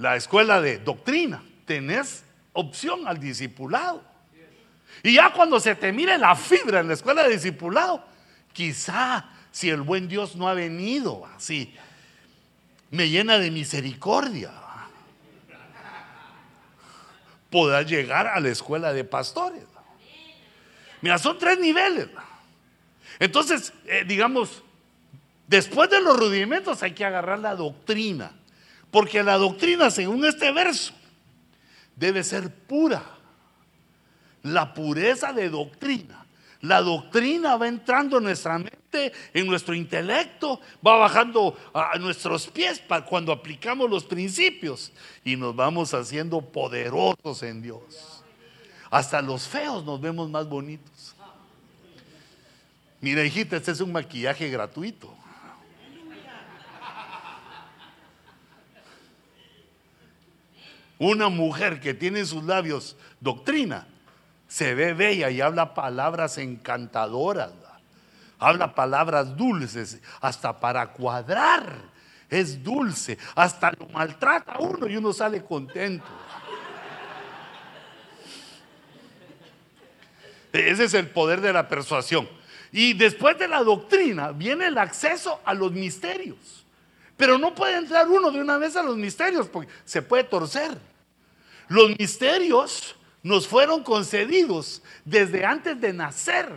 [0.00, 4.02] la escuela de doctrina, tenés opción al discipulado.
[5.02, 8.02] Y ya cuando se te mire la fibra en la escuela de discipulado,
[8.54, 11.74] quizá si el buen Dios no ha venido así,
[12.90, 14.52] me llena de misericordia,
[17.50, 19.64] podrá llegar a la escuela de pastores.
[21.02, 22.08] Mira, son tres niveles.
[23.18, 24.62] Entonces, eh, digamos,
[25.46, 28.32] después de los rudimentos hay que agarrar la doctrina.
[28.90, 30.92] Porque la doctrina, según este verso,
[31.96, 33.02] debe ser pura.
[34.42, 36.26] La pureza de doctrina.
[36.62, 42.80] La doctrina va entrando en nuestra mente, en nuestro intelecto, va bajando a nuestros pies
[42.80, 44.92] para cuando aplicamos los principios
[45.24, 48.22] y nos vamos haciendo poderosos en Dios.
[48.90, 51.14] Hasta los feos nos vemos más bonitos.
[53.00, 55.14] Mira, hijita, este es un maquillaje gratuito.
[61.00, 63.86] Una mujer que tiene en sus labios doctrina,
[64.46, 67.52] se ve bella y habla palabras encantadoras,
[68.38, 71.90] habla palabras dulces, hasta para cuadrar
[72.28, 76.04] es dulce, hasta lo maltrata uno y uno sale contento.
[80.52, 82.28] Ese es el poder de la persuasión.
[82.72, 86.66] Y después de la doctrina viene el acceso a los misterios.
[87.16, 90.89] Pero no puede entrar uno de una vez a los misterios porque se puede torcer.
[91.70, 96.50] Los misterios nos fueron concedidos desde antes de nacer,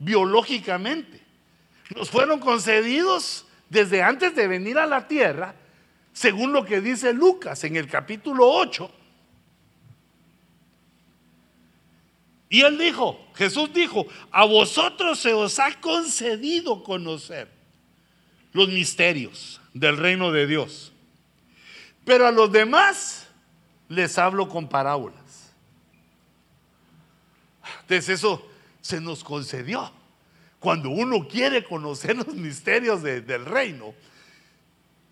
[0.00, 1.20] biológicamente.
[1.94, 5.54] Nos fueron concedidos desde antes de venir a la tierra,
[6.12, 8.90] según lo que dice Lucas en el capítulo 8.
[12.48, 17.48] Y él dijo, Jesús dijo, a vosotros se os ha concedido conocer
[18.52, 20.92] los misterios del reino de Dios.
[22.04, 23.23] Pero a los demás
[23.88, 25.52] les hablo con parábolas.
[27.82, 28.46] Entonces eso
[28.80, 29.90] se nos concedió.
[30.58, 33.94] Cuando uno quiere conocer los misterios del reino,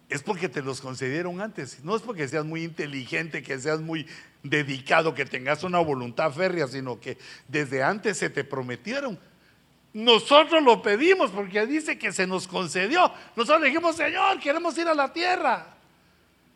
[0.08, 1.82] es porque te los concedieron antes.
[1.84, 4.06] No es porque seas muy inteligente, que seas muy
[4.42, 7.16] dedicado, que tengas una voluntad férrea, sino que
[7.48, 9.18] desde antes se te prometieron.
[9.94, 13.12] Nosotros lo pedimos porque dice que se nos concedió.
[13.36, 15.66] Nosotros dijimos, Señor, queremos ir a la tierra,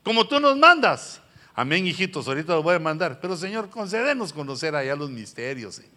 [0.02, 1.20] como tú nos mandas.
[1.58, 3.18] Amén, hijitos, ahorita los voy a mandar.
[3.18, 5.90] Pero Señor, concédenos conocer allá los misterios, Señor.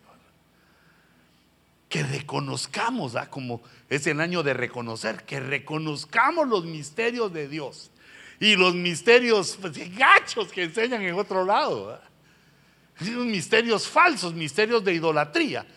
[1.89, 3.30] Que reconozcamos, ¿ah?
[3.30, 7.91] como es el año de reconocer, que reconozcamos los misterios de Dios.
[8.39, 11.91] Y los misterios pues, gachos que enseñan en otro lado.
[11.91, 13.05] ¿ah?
[13.05, 15.68] misterios falsos, misterios de idolatría.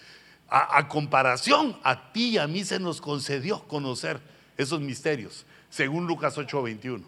[0.48, 4.20] A, a, comparación, a ti y a mí se nos concedió conocer
[4.56, 7.02] esos misterios, según Lucas 8:21.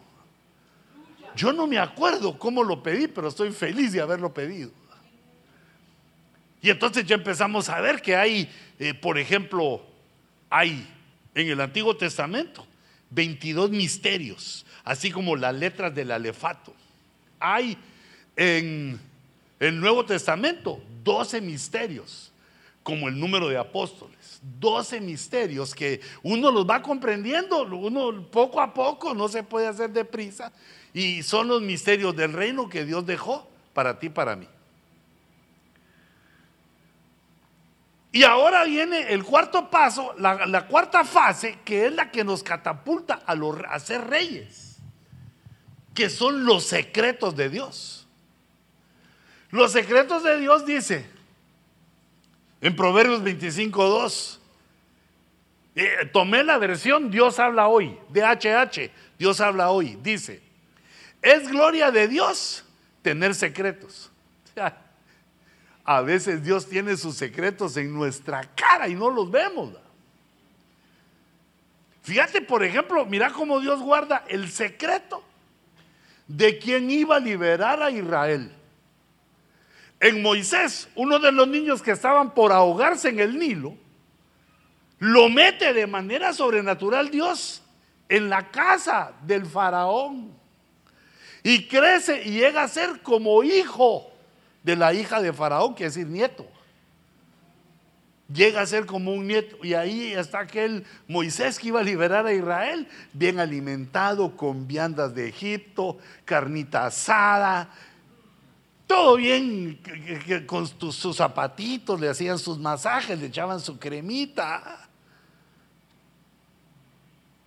[1.36, 4.70] Yo no me acuerdo cómo lo pedí, pero estoy feliz de haberlo pedido.
[6.62, 9.82] Y entonces ya empezamos a ver que hay, eh, por ejemplo,
[10.48, 10.86] hay
[11.34, 12.66] en el Antiguo Testamento
[13.10, 16.74] 22 misterios, así como las letras del alefato.
[17.38, 17.76] Hay
[18.36, 18.98] en
[19.60, 22.32] el Nuevo Testamento 12 misterios,
[22.82, 24.40] como el número de apóstoles.
[24.60, 29.90] 12 misterios que uno los va comprendiendo, uno poco a poco, no se puede hacer
[29.90, 30.52] deprisa,
[30.94, 34.48] y son los misterios del reino que Dios dejó para ti, para mí.
[38.12, 43.24] Y ahora viene el cuarto paso, la, cuarta fase, que es la que nos catapulta
[43.26, 44.76] a, ser reyes,
[45.92, 48.06] que son los secretos de Dios.
[49.50, 51.10] Los secretos de Dios dice
[52.60, 54.40] en Proverbios 25, 2.
[55.74, 60.43] Eh, tomé la versión Dios habla hoy, de HH, Dios habla hoy, dice,
[61.24, 62.64] es gloria de Dios
[63.00, 64.10] tener secretos.
[65.84, 69.74] A veces Dios tiene sus secretos en nuestra cara y no los vemos.
[72.02, 75.24] Fíjate, por ejemplo, mira cómo Dios guarda el secreto
[76.28, 78.52] de quien iba a liberar a Israel.
[80.00, 83.74] En Moisés, uno de los niños que estaban por ahogarse en el Nilo,
[84.98, 87.62] lo mete de manera sobrenatural Dios
[88.10, 90.43] en la casa del faraón.
[91.44, 94.10] Y crece y llega a ser como hijo
[94.62, 96.46] de la hija de Faraón, que es decir, nieto.
[98.32, 99.58] Llega a ser como un nieto.
[99.62, 105.14] Y ahí está aquel Moisés que iba a liberar a Israel, bien alimentado, con viandas
[105.14, 107.68] de Egipto, carnita asada,
[108.86, 109.80] todo bien,
[110.46, 114.83] con sus zapatitos, le hacían sus masajes, le echaban su cremita.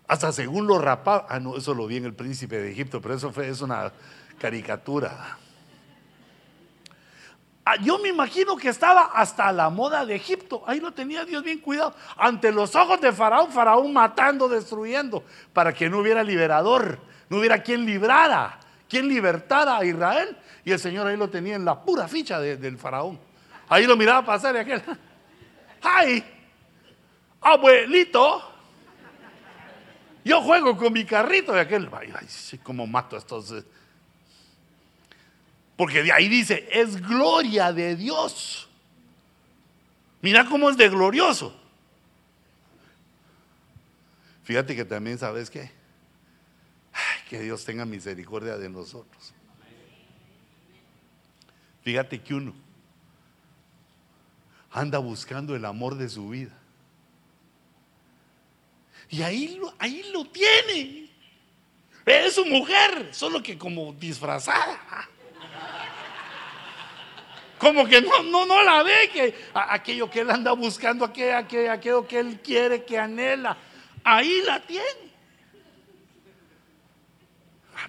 [0.08, 1.26] Hasta según lo rapaba.
[1.30, 3.92] Ah, no, eso lo vi en el príncipe de Egipto, pero eso fue, es una
[4.40, 5.38] caricatura.
[7.66, 10.64] Ah, yo me imagino que estaba hasta la moda de Egipto.
[10.66, 11.94] Ahí lo tenía Dios bien cuidado.
[12.16, 17.62] Ante los ojos de Faraón, Faraón matando, destruyendo, para que no hubiera liberador, no hubiera
[17.62, 20.38] quien librara, quien libertara a Israel.
[20.64, 23.20] Y el Señor ahí lo tenía en la pura ficha del Faraón.
[23.68, 24.82] Ahí lo miraba pasar y aquel.
[25.82, 26.24] ¡Ay!
[27.42, 28.57] Abuelito.
[30.28, 31.90] Yo juego con mi carrito y aquel.
[31.94, 33.52] Ay, ay, ¿cómo mato a estos?
[33.54, 33.64] Eh?
[35.78, 38.68] Porque de ahí dice, es gloria de Dios.
[40.22, 41.58] Mira cómo es de glorioso.
[44.44, 45.72] Fíjate que también sabes qué.
[47.30, 49.34] que Dios tenga misericordia de nosotros.
[51.84, 52.54] Fíjate que uno
[54.72, 56.58] anda buscando el amor de su vida.
[59.10, 61.10] Y ahí, ahí lo tiene.
[62.06, 65.10] Es su mujer, solo que como disfrazada
[67.58, 72.08] como que no, no, no la ve, que aquello que él anda buscando, aquello, aquello,
[72.08, 73.58] que él quiere, que anhela,
[74.04, 75.08] ahí la tiene.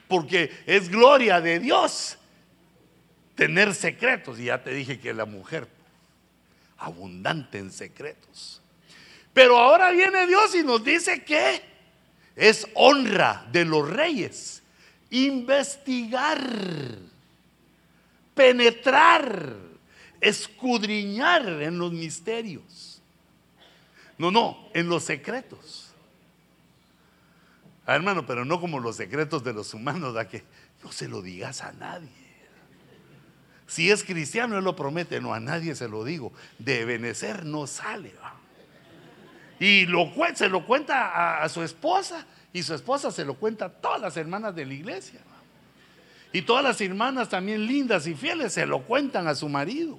[0.06, 2.18] Porque es gloria de Dios
[3.34, 4.38] tener secretos.
[4.38, 5.68] Y ya te dije que la mujer,
[6.78, 8.62] abundante en secretos.
[9.38, 11.62] Pero ahora viene Dios y nos dice que
[12.34, 14.64] es honra de los reyes
[15.10, 16.40] investigar
[18.34, 19.54] penetrar,
[20.20, 23.00] escudriñar en los misterios.
[24.18, 25.92] No, no, en los secretos.
[27.86, 30.42] Ah, hermano, pero no como los secretos de los humanos, da que
[30.82, 32.08] no se lo digas a nadie.
[33.68, 36.32] Si es cristiano, él lo promete, no a nadie se lo digo.
[36.58, 38.12] De Benecer no sale.
[39.60, 43.66] Y lo, se lo cuenta a, a, su esposa, y su esposa se lo cuenta
[43.66, 45.20] a todas las hermanas de la iglesia.
[46.32, 49.98] Y todas las hermanas también lindas y fieles se lo cuentan a su marido.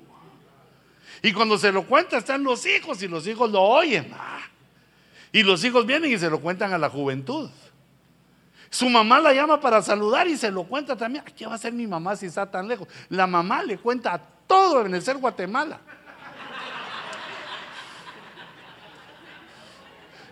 [1.22, 4.14] Y cuando se lo cuenta están los hijos y los hijos lo oyen.
[5.32, 7.50] Y los hijos vienen y se lo cuentan a la juventud.
[8.70, 11.24] Su mamá la llama para saludar y se lo cuenta también.
[11.36, 12.88] ¿Qué va a hacer mi mamá si está tan lejos?
[13.10, 15.82] La mamá le cuenta a todo el ser Guatemala.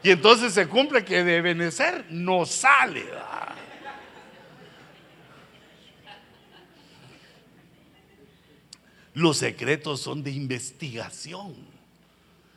[0.08, 3.04] Y entonces se cumple que de Benecer no sale.
[9.14, 11.54] Los secretos son de investigación,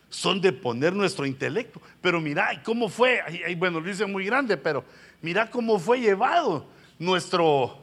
[0.09, 1.83] son de poner nuestro intelecto.
[2.01, 3.21] Pero mira cómo fue,
[3.59, 4.85] bueno, lo dice muy grande, pero
[5.21, 6.69] mira cómo fue llevado
[7.01, 7.81] nuestro,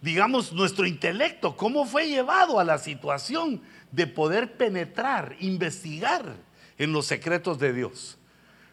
[0.00, 3.60] digamos, nuestro intelecto, cómo fue llevado a la situación
[3.90, 6.45] de poder penetrar, investigar
[6.78, 8.18] en los secretos de Dios.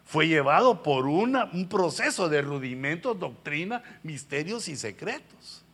[0.06, 5.64] fue llevado por un proceso de rudimentos, doctrina, misterios y secretos.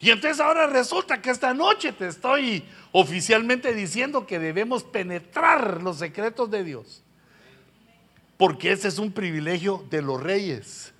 [0.00, 5.98] Y entonces ahora resulta que esta noche te estoy oficialmente diciendo que debemos penetrar los
[5.98, 7.02] secretos de Dios.
[8.38, 10.94] Porque ese es un privilegio de los reyes.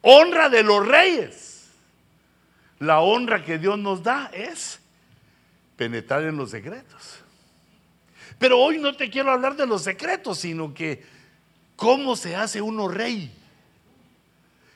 [0.00, 1.70] Honra de los reyes.
[2.78, 4.78] La honra que Dios nos da es
[5.76, 7.19] penetrar en los secretos.
[8.40, 11.04] Pero hoy no te quiero hablar de los secretos, sino que
[11.76, 13.30] cómo se hace uno rey.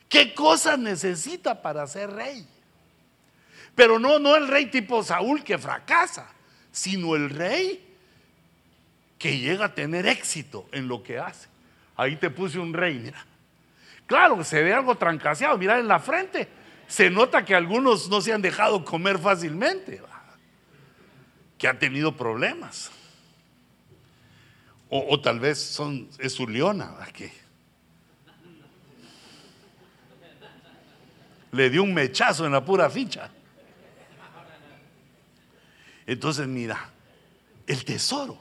[0.07, 2.47] ¿Qué cosas necesita para ser rey?
[3.75, 6.29] Pero no, no el rey tipo Saúl que fracasa,
[6.71, 7.83] sino el rey
[9.19, 11.49] que llega a tener éxito en lo que hace.
[11.97, 13.25] Ahí te puse un rey, mira.
[14.07, 16.49] Claro, se ve algo trancaseado, mira en la frente.
[16.87, 20.03] Se nota que algunos no se han dejado comer fácilmente,
[21.57, 22.91] que han tenido problemas.
[24.97, 27.33] O, tal vez son, es su leona, que
[31.51, 33.29] le dio un mechazo en la pura ficha.
[36.07, 36.91] Entonces, mira,
[37.67, 38.39] el tesoro,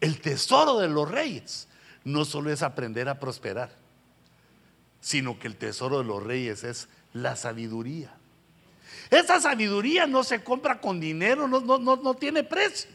[0.00, 1.68] el tesoro de los reyes,
[2.02, 3.70] no solo es aprender a prosperar,
[5.02, 8.10] sino que el tesoro de los reyes es la sabiduría.
[9.10, 12.90] Esa sabiduría no se compra con dinero, no, tiene precio,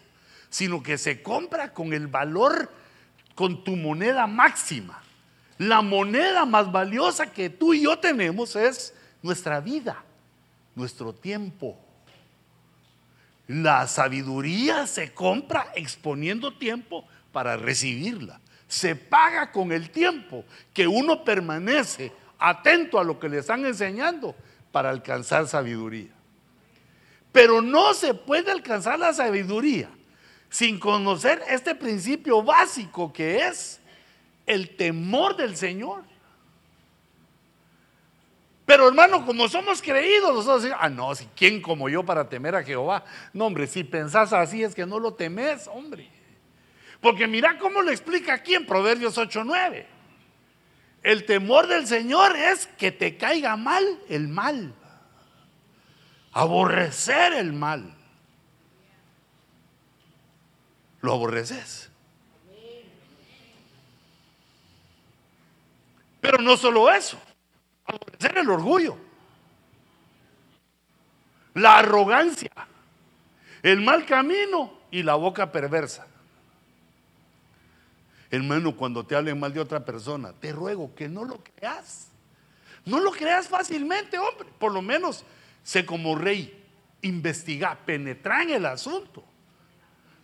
[0.54, 2.72] sino que se compra con el valor,
[3.34, 5.02] con tu moneda máxima.
[5.58, 8.94] La moneda más valiosa que tú y yo tenemos es
[9.24, 10.04] nuestra vida,
[10.76, 11.76] nuestro tiempo.
[13.48, 18.40] La sabiduría se compra exponiendo tiempo para recibirla.
[18.68, 24.36] Se paga con el tiempo que uno permanece atento a lo que le están enseñando
[24.72, 26.12] para alcanzar sabiduría.
[27.32, 29.90] Pero no se puede alcanzar la sabiduría
[30.54, 33.82] sin conocer este principio básico que es
[34.46, 36.04] el temor del Señor.
[38.64, 42.62] Pero hermano, como somos creídos, nosotros decimos, ah, no, ¿quién como yo para temer a
[42.62, 43.04] Jehová?
[43.34, 46.08] No, hombre, si pensás así es que no lo temes, hombre.
[47.02, 49.88] Porque mira cómo lo explica aquí en Proverbios 8:9.
[51.02, 54.76] El temor del Señor es que te caiga mal el mal.
[56.32, 58.03] Aborrecer el mal.
[61.04, 61.90] Lo aborreces.
[66.22, 67.20] Pero no solo eso
[67.86, 68.98] aborrecer el orgullo,
[71.56, 72.52] la arrogancia,
[73.62, 76.08] el mal camino y la boca perversa.
[78.32, 82.08] Hermano, cuando te hablen mal de otra persona, te ruego que no lo creas.
[82.86, 84.48] No lo creas fácilmente, hombre.
[84.58, 85.26] Por lo menos
[85.64, 86.64] sé como rey,
[87.02, 89.26] investiga, penetra en el asunto.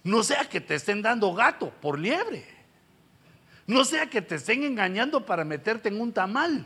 [0.09, 2.45] No sea que te estén dando gato por liebre.
[3.67, 6.65] No sea que te estén engañando para meterte en un tamal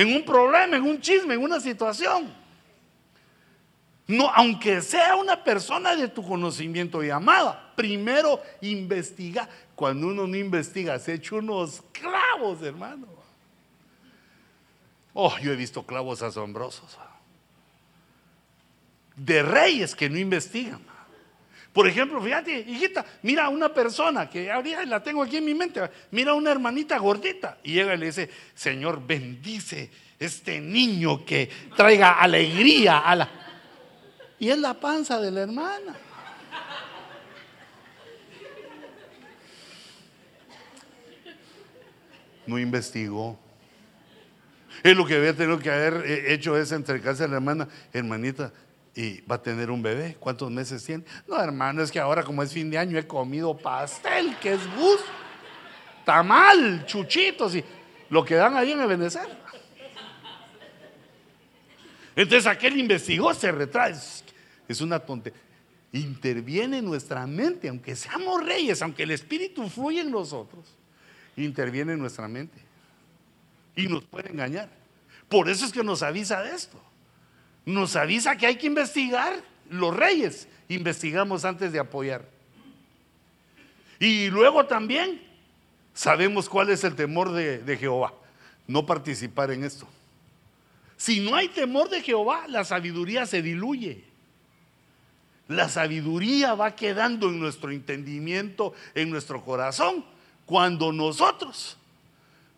[0.00, 2.32] en un problema, en un chisme, en una situación.
[4.06, 9.48] No, aunque sea una persona de tu conocimiento y amada, primero investiga.
[9.74, 13.06] Cuando uno no investiga, se echa unos clavos, hermano.
[15.12, 16.98] Oh, yo he visto clavos asombrosos.
[19.16, 20.89] De reyes que no investigan.
[21.72, 25.54] Por ejemplo, fíjate, hijita, mira a una persona que ahorita la tengo aquí en mi
[25.54, 31.24] mente, mira a una hermanita gordita y llega y le dice, Señor, bendice este niño
[31.24, 33.30] que traiga alegría a la...
[34.40, 35.96] Y es la panza de la hermana.
[42.46, 43.38] No investigó.
[44.82, 48.52] Es lo que había tenido que haber eh, hecho es entregarse a la hermana, hermanita,
[48.94, 50.16] y va a tener un bebé.
[50.18, 51.04] ¿Cuántos meses tiene?
[51.28, 54.76] No, hermano, es que ahora como es fin de año he comido pastel, que es
[54.76, 55.00] bus,
[56.04, 57.64] tamal, chuchitos y
[58.08, 59.28] lo que dan ahí en Ebenezer.
[62.16, 63.94] Entonces aquel investigó, se retrae.
[64.68, 65.38] Es una tontería.
[65.92, 70.64] Interviene en nuestra mente, aunque seamos reyes, aunque el Espíritu fluye en nosotros,
[71.36, 72.60] interviene en nuestra mente
[73.74, 74.68] y nos puede engañar.
[75.28, 76.80] Por eso es que nos avisa de esto
[77.64, 79.34] nos avisa que hay que investigar.
[79.68, 82.24] Los reyes investigamos antes de apoyar.
[83.98, 85.20] Y luego también
[85.94, 88.14] sabemos cuál es el temor de, Jehová.
[88.66, 89.86] No participar en esto.
[90.96, 94.04] Si no hay temor de Jehová, la sabiduría se diluye.
[95.48, 100.04] La sabiduría va quedando en nuestro entendimiento, en nuestro corazón,
[100.46, 101.76] cuando nosotros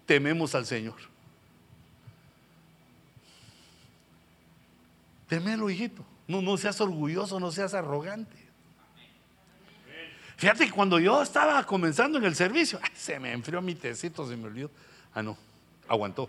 [0.06, 1.11] tememos al Señor.
[5.32, 6.04] Temelo, hijito.
[6.28, 8.36] No, no seas orgulloso, no seas arrogante.
[10.36, 14.36] Fíjate que cuando yo estaba comenzando en el servicio, se me enfrió mi tecito, se
[14.36, 14.70] me olvidó.
[15.14, 15.38] Ah, no,
[15.88, 16.28] aguantó.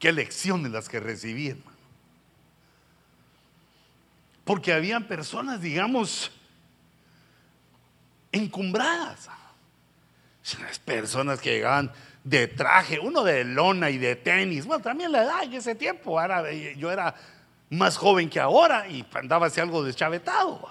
[0.00, 1.78] Qué lecciones las que recibí, hermano.
[4.44, 6.32] Porque habían personas, digamos,
[8.32, 9.28] encumbradas.
[10.84, 11.92] Personas que llegaban
[12.24, 14.66] de traje, uno de lona y de tenis.
[14.66, 16.18] Bueno, también la edad en ese tiempo,
[16.76, 17.14] yo era
[17.70, 20.68] más joven que ahora y andaba así algo deschavetado.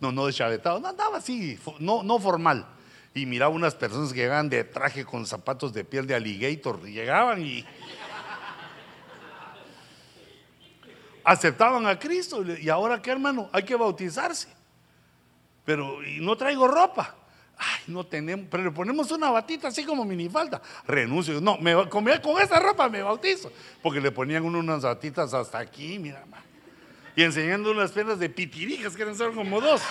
[0.00, 2.66] No, no deschavetado, no, andaba así, no, no formal.
[3.14, 6.92] Y miraba unas personas que llegaban de traje con zapatos de piel de alligator, y
[6.92, 7.64] llegaban y
[11.22, 12.44] aceptaban a Cristo.
[12.44, 14.48] Y ahora qué hermano, hay que bautizarse.
[15.64, 17.14] Pero y no traigo ropa.
[17.56, 20.60] Ay, no tenemos, pero le ponemos una batita así como minifalda.
[20.86, 21.40] Renuncio.
[21.40, 23.52] No, me, con, con esa ropa me bautizo.
[23.82, 26.24] Porque le ponían unas batitas hasta aquí, mira,
[27.14, 29.82] Y enseñando unas penas de pitirijas que eran solo como dos.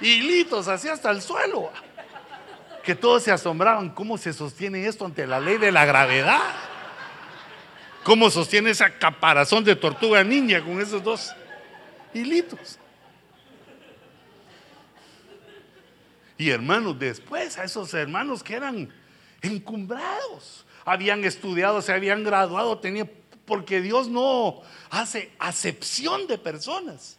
[0.00, 1.70] Hilitos así hasta el suelo.
[2.84, 3.90] Que todos se asombraban.
[3.90, 6.54] ¿Cómo se sostiene esto ante la ley de la gravedad?
[8.04, 11.34] ¿Cómo sostiene esa caparazón de tortuga niña con esos dos
[12.14, 12.78] hilitos?
[16.38, 18.88] Y hermanos, después a esos hermanos que eran
[19.40, 23.08] encumbrados, habían estudiado, se habían graduado, tenía,
[23.44, 27.18] porque Dios no hace acepción de personas.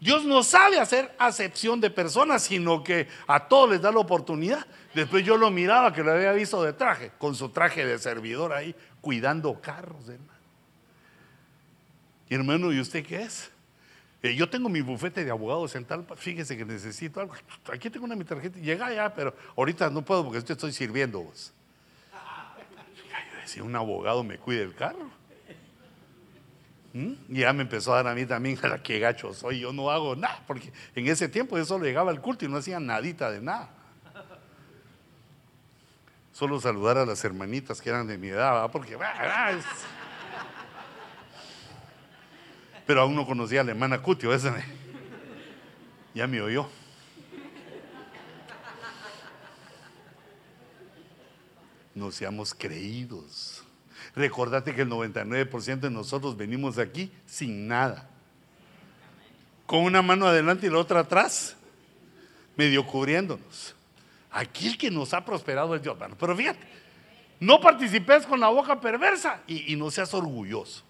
[0.00, 4.66] Dios no sabe hacer acepción de personas, sino que a todos les da la oportunidad.
[4.94, 8.52] Después yo lo miraba que lo había visto de traje, con su traje de servidor
[8.52, 10.32] ahí, cuidando carros, hermano.
[12.28, 13.50] Y hermano, ¿y usted qué es?
[14.22, 17.34] Eh, yo tengo mi bufete de abogados en tal, fíjese que necesito algo.
[17.72, 21.52] Aquí tengo una mi tarjeta, llega ya, pero ahorita no puedo porque estoy sirviendo vos.
[23.32, 25.10] Yo decía, un abogado me cuide el carro.
[26.92, 27.12] ¿Mm?
[27.28, 29.70] Y ya me empezó a dar a mí también a la que gacho soy, yo
[29.70, 32.80] no hago nada, porque en ese tiempo yo solo llegaba al culto y no hacía
[32.80, 33.68] nadita de nada.
[36.32, 38.96] Solo saludar a las hermanitas que eran de mi edad, porque
[42.86, 44.54] pero aún no conocía a la hermana Cutio, esa
[46.14, 46.68] ya me oyó.
[51.94, 53.64] No seamos creídos.
[54.14, 58.08] Recordate que el 99% de nosotros venimos aquí sin nada.
[59.66, 61.56] Con una mano adelante y la otra atrás,
[62.56, 63.74] medio cubriéndonos.
[64.30, 65.96] Aquí el que nos ha prosperado es Dios.
[66.18, 66.60] Pero fíjate,
[67.40, 70.85] no participes con la boca perversa y no seas orgulloso.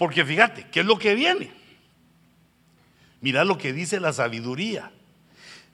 [0.00, 1.52] Porque fíjate, ¿qué es lo que viene?
[3.20, 4.90] Mira lo que dice la sabiduría.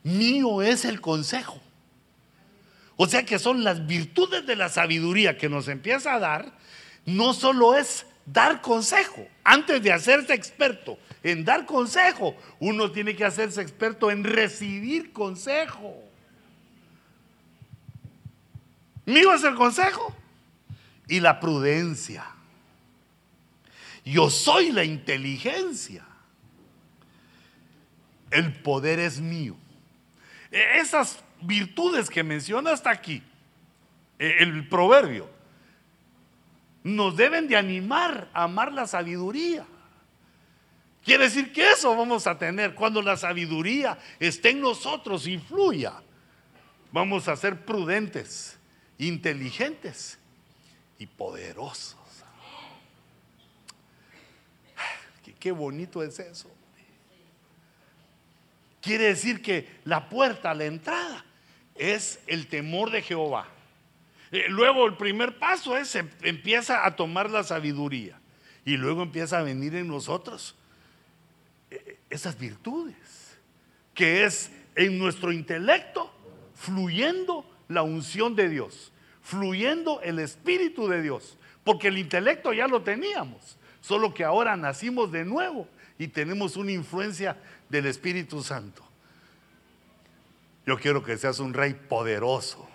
[0.03, 1.63] Mío es el consejo.
[2.97, 6.53] O sea que son las virtudes de la sabiduría que nos empieza a dar.
[7.05, 9.29] No solo es dar consejo.
[9.45, 16.03] Antes de hacerse experto en dar consejo, uno tiene que hacerse experto en recibir consejo.
[19.05, 20.13] Mío es el consejo
[21.07, 22.36] y la prudencia.
[24.07, 26.07] Yo soy la inteligencia.
[28.31, 29.57] El poder es mío.
[30.53, 33.21] E, esas virtudes que menciona hasta aquí,
[34.17, 35.29] e, el proverbio,
[36.85, 39.67] nos deben de animar a amar la sabiduría.
[41.05, 45.95] Quiere decir que eso vamos a tener cuando la sabiduría esté en nosotros y fluya.
[46.93, 48.57] Vamos a ser prudentes,
[48.99, 50.17] inteligentes
[50.97, 51.96] y poderosos.
[55.35, 56.51] Qué bonito es eso.
[58.81, 61.25] Quiere decir que la puerta, la entrada,
[61.75, 63.49] es el temor de Jehová.
[64.31, 68.19] Eh, luego el primer paso es, empieza a tomar la sabiduría.
[68.65, 70.55] Y luego empieza a venir en nosotros
[71.71, 73.39] eh, esas virtudes,
[73.95, 76.13] que es en nuestro intelecto
[76.55, 82.83] fluyendo la unción de Dios, fluyendo el Espíritu de Dios, porque el intelecto ya lo
[82.83, 83.57] teníamos,
[83.87, 87.37] Solo que ahora nacimos de nuevo y tenemos una influencia
[87.69, 88.83] del Espíritu Santo.
[90.67, 92.69] Yo quiero que seas un rey poderoso.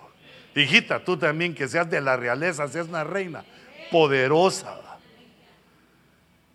[0.56, 3.44] Hijita, tú también que seas de la realeza, seas una reina
[3.92, 4.80] poderosa.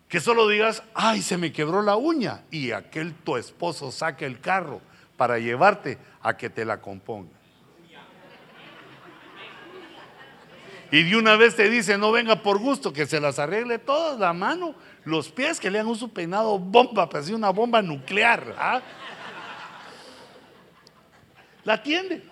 [0.09, 4.39] Que solo digas, ay, se me quebró la uña y aquel tu esposo saque el
[4.39, 4.81] carro
[5.17, 7.36] para llevarte a que te la componga.
[10.91, 14.19] Y de una vez te dice, no venga por gusto, que se las arregle todas,
[14.19, 14.73] la mano,
[15.03, 18.55] los pies, que le hagan un peinado bomba, parece una bomba nuclear.
[18.57, 18.81] ¿ah?
[21.65, 22.23] La atiende.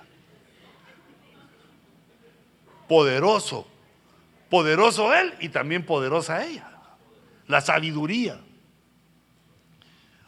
[2.88, 3.68] Poderoso.
[4.50, 6.70] Poderoso él y también poderosa ella.
[7.48, 8.40] la sabiduría.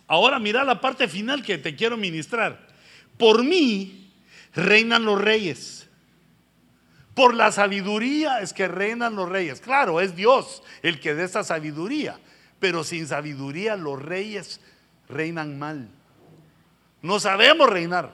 [0.07, 2.67] Ahora mira la parte final que te quiero ministrar.
[3.17, 4.13] Por mí
[4.53, 5.86] reinan los reyes.
[7.17, 9.59] Por la sabiduría es que reinan los reyes.
[9.59, 12.19] Claro, es Dios el que da esa sabiduría.
[12.59, 14.61] Pero sin sabiduría los reyes
[15.09, 15.89] reinan mal.
[17.01, 18.13] No sabemos reinar.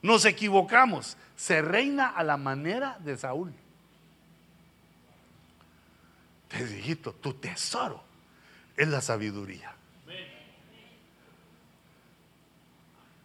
[0.00, 1.18] Nos equivocamos.
[1.36, 3.52] Se reina a la manera de Saúl.
[6.48, 8.02] Te dijito, tu tesoro
[8.74, 9.74] es la sabiduría.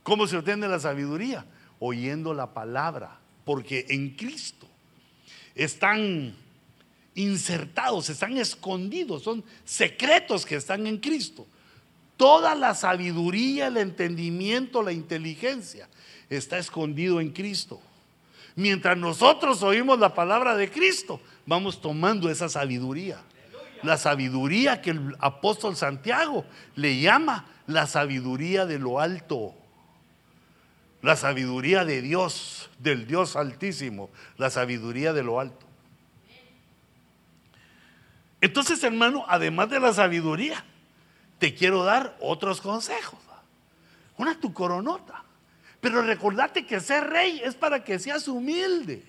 [0.03, 1.45] ¿Cómo se obtiene la sabiduría?
[1.79, 4.67] Oyendo la palabra, porque en Cristo
[5.55, 6.35] están
[7.15, 11.45] insertados, están escondidos, son secretos que están en Cristo.
[12.17, 15.89] Toda la sabiduría, el entendimiento, la inteligencia
[16.29, 17.81] está escondido en Cristo.
[18.55, 23.21] Mientras nosotros oímos la palabra de Cristo, vamos tomando esa sabiduría.
[23.83, 29.55] La sabiduría que el apóstol Santiago le llama la sabiduría de lo alto.
[31.01, 35.65] La sabiduría de Dios, del Dios altísimo, la sabiduría de lo alto.
[38.39, 40.63] Entonces, hermano, además de la sabiduría,
[41.39, 43.19] te quiero dar otros consejos.
[44.17, 45.23] Una tu coronota.
[45.79, 49.03] Pero recordate que ser rey es para que seas humilde.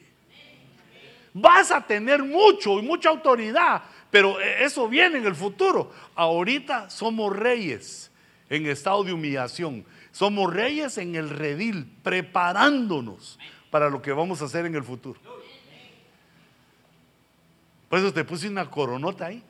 [1.34, 5.93] Vas a tener mucho y mucha autoridad, pero eso viene en el futuro.
[6.14, 8.11] Ahorita somos reyes
[8.49, 9.84] en estado de humillación.
[10.12, 13.38] Somos reyes en el redil, preparándonos
[13.70, 15.18] para lo que vamos a hacer en el futuro.
[17.88, 19.42] Por eso te puse una coronota ahí.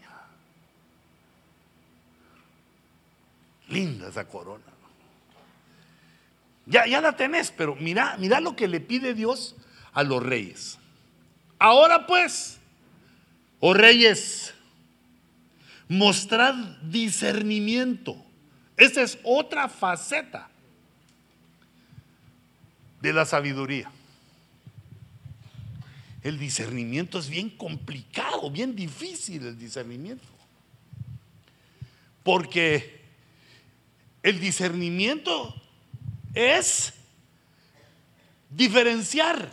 [3.68, 4.64] Linda esa corona.
[6.66, 9.56] Ya, ya la tenés, pero mira, mira lo que le pide Dios
[9.92, 10.78] a los reyes.
[11.58, 12.60] Ahora pues,
[13.58, 14.54] oh reyes,
[15.88, 18.16] mostrad discernimiento.
[18.76, 20.51] Esa es otra faceta
[23.03, 23.90] de la sabiduría.
[26.22, 30.28] El discernimiento es bien complicado, bien difícil el discernimiento.
[32.22, 33.03] Porque
[34.22, 35.53] el discernimiento
[36.32, 36.94] es
[38.48, 39.53] diferenciar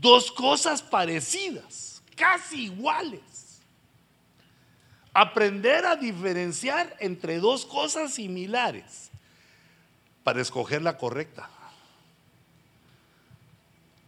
[0.00, 3.60] dos cosas parecidas, casi iguales.
[5.14, 9.11] Aprender a diferenciar entre dos cosas similares
[10.24, 11.48] para escoger la correcta.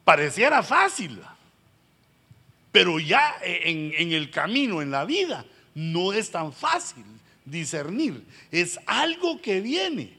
[0.04, 1.20] Pareciera fácil,
[2.70, 7.04] pero ya en, el camino, en la vida, no es tan fácil
[7.44, 8.24] discernir.
[8.50, 10.16] Es algo que viene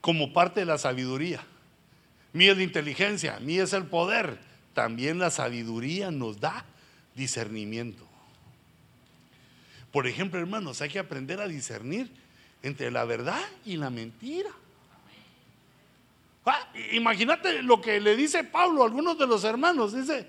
[0.00, 1.44] como parte de la sabiduría.
[2.32, 4.38] Mí es la inteligencia, mí es el poder.
[4.72, 6.64] También la sabiduría nos da
[7.14, 8.06] discernimiento.
[9.92, 12.10] Por ejemplo, hermanos, hay que aprender a discernir
[12.64, 14.50] entre la verdad y la mentira.
[16.44, 19.94] Ah, imagínate lo que le dice Pablo a algunos de los hermanos.
[19.94, 20.26] Dice,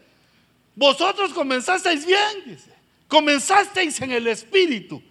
[0.76, 2.72] vosotros comenzasteis bien, dice.
[3.08, 5.02] Comenzasteis en el espíritu.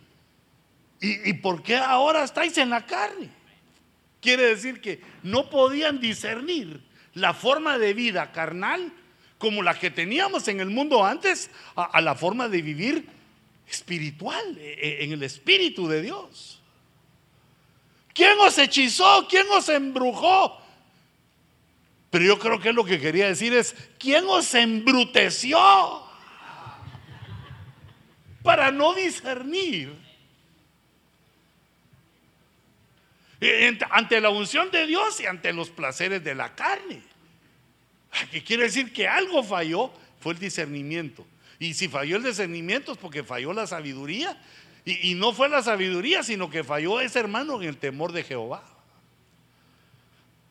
[1.01, 3.29] ¿Y, ¿Y por qué ahora estáis en la carne?
[4.21, 6.81] Quiere decir que no podían discernir
[7.15, 8.93] la forma de vida carnal
[9.39, 13.07] como la que teníamos en el mundo antes a, la forma de vivir
[13.69, 16.54] espiritual, e, e, en el espíritu de Dios.
[18.15, 19.27] ¿Quién os hechizó?
[19.29, 20.59] ¿Quién os embrujó?
[22.11, 25.59] Pero yo creo que lo que quería decir es, ¿quién os embruteció?
[28.43, 30.05] Para no discernir
[33.91, 37.03] ante la unción de Dios y ante los placeres de la carne.
[38.31, 39.93] ¿Qué quiere decir que algo falló?
[40.21, 41.27] Fue el discernimiento.
[41.59, 44.41] Y si falló el discernimiento es porque falló la sabiduría.
[44.85, 48.63] Y, no fue la sabiduría, sino que falló ese hermano en el temor de Jehová.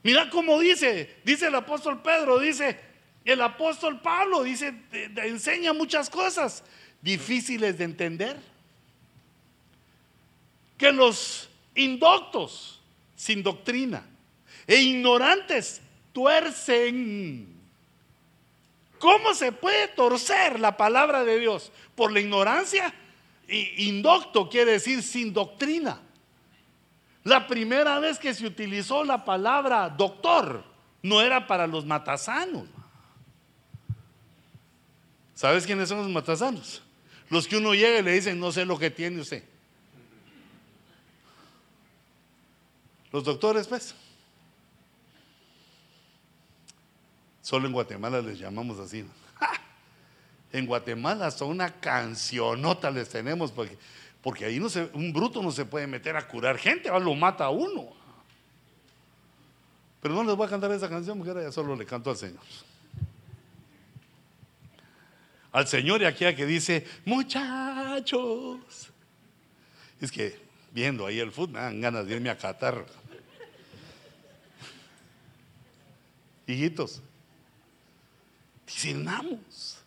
[0.01, 2.79] Mira cómo dice, dice el apóstol Pedro, dice
[3.23, 4.73] el apóstol Pablo, dice,
[5.17, 6.63] enseña muchas cosas
[7.01, 8.37] difíciles de entender.
[10.77, 12.81] Que los indoctos
[13.15, 14.03] sin doctrina
[14.65, 15.81] e ignorantes
[16.11, 17.47] tuercen.
[18.99, 21.71] ¿Cómo se puede torcer la palabra de Dios?
[21.95, 22.93] Por la ignorancia.
[23.77, 25.99] Indocto quiere decir sin doctrina.
[27.23, 30.63] La primera vez que se utilizó la palabra doctor
[31.01, 32.67] no era para los matasanos.
[35.35, 36.81] ¿Sabes quiénes son los matasanos?
[37.29, 39.43] Los que uno llega y le dicen, no sé lo que tiene usted.
[43.11, 43.93] Los doctores, pues.
[47.41, 49.05] Solo en Guatemala les llamamos así.
[50.53, 53.75] en Guatemala hasta una cancionota les tenemos, porque,
[54.21, 57.45] porque ahí no se, un bruto no se puede meter a curar gente, lo mata
[57.45, 57.91] a uno.
[59.99, 62.43] Pero no les voy a cantar esa canción ahora ya solo le canto al Señor.
[65.51, 68.91] Al Señor y aquí a que dice, muchachos.
[69.99, 70.39] Es que
[70.71, 72.85] viendo ahí el fútbol me dan ganas de irme a Qatar.
[76.45, 77.01] Hijitos,
[78.67, 79.82] discernamos.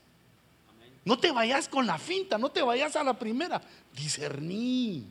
[1.07, 3.63] No te vayas con la finta, no te vayas a la primera.
[3.95, 5.07] Discerní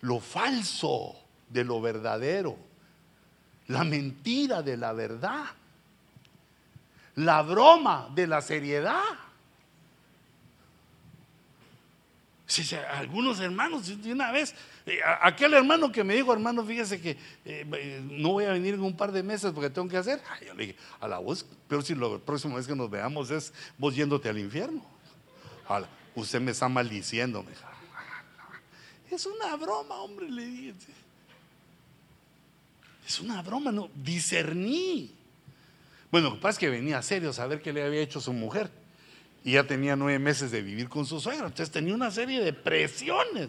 [0.00, 1.14] lo falso
[1.50, 2.56] de lo verdadero,
[3.66, 5.44] la mentira de la verdad,
[7.16, 9.02] la broma de la seriedad.
[12.92, 14.54] algunos hermanos, de una vez,
[15.20, 17.10] aquel hermano que me dijo, hermano, fíjese que
[17.44, 20.20] eh, eh, no voy a venir en un par de meses porque tengo que hacer.
[20.46, 23.52] yo le dije, a la voz, pero si la próxima vez que nos veamos es
[23.78, 24.84] vos yéndote al infierno.
[26.14, 27.42] usted me está maldiciendo.
[27.42, 27.50] Me
[29.14, 30.74] es una broma, hombre, le dije.
[33.06, 35.12] Es una broma, no, discerní.
[36.10, 38.32] Bueno, lo que pasa es que venía serio a saber qué le había hecho su
[38.32, 38.70] mujer
[39.44, 41.46] y ya tenía nueve meses de vivir con su suegra.
[41.46, 43.48] Entonces tenía una serie de presiones.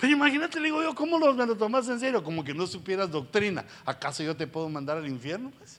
[0.00, 2.24] Pero imagínate, le digo yo, ¿cómo lo, me lo tomas en serio?
[2.24, 3.64] Como que no supieras doctrina.
[3.84, 5.50] ¿Acaso yo te puedo mandar al infierno?
[5.58, 5.78] Pues?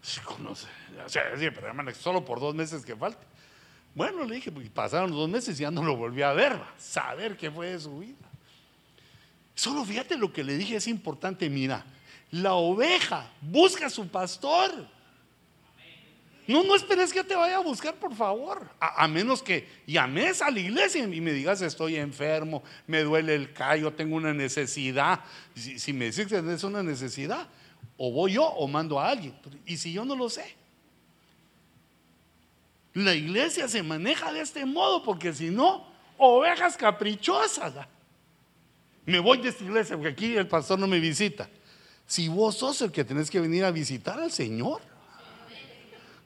[0.00, 0.68] Sí, no sé.
[1.04, 3.24] O sea, sí, pero hermano, solo por dos meses que falte.
[3.94, 6.58] Bueno, le dije, pues, pasaron los dos meses y ya no lo volví a ver,
[6.78, 8.16] saber qué fue de su vida.
[9.54, 11.84] Solo fíjate lo que le dije, es importante, mira,
[12.30, 14.88] la oveja busca a su pastor.
[16.46, 18.68] No, no esperes que te vaya a buscar, por favor.
[18.78, 23.52] A, menos que llames a la iglesia y me digas, estoy enfermo, me duele el
[23.52, 25.20] callo, tengo una necesidad.
[25.54, 27.48] Si, me dices que es una necesidad,
[27.96, 29.34] o voy yo o mando a alguien.
[29.64, 30.54] Y si yo no lo sé.
[32.92, 35.86] La iglesia se maneja de este modo porque si no,
[36.18, 37.72] ovejas caprichosas.
[39.06, 41.48] Me voy de esta iglesia porque aquí el pastor no me visita.
[42.06, 44.93] Si vos sos el que tenés que venir a visitar al Señor.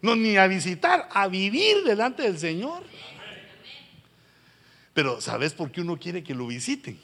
[0.00, 2.84] No, ni a visitar, a vivir delante del Señor.
[4.94, 6.98] Pero ¿sabes por qué uno quiere que lo visiten?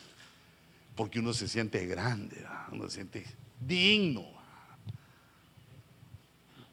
[0.95, 3.25] Porque uno se siente grande, uno se siente
[3.61, 4.25] digno.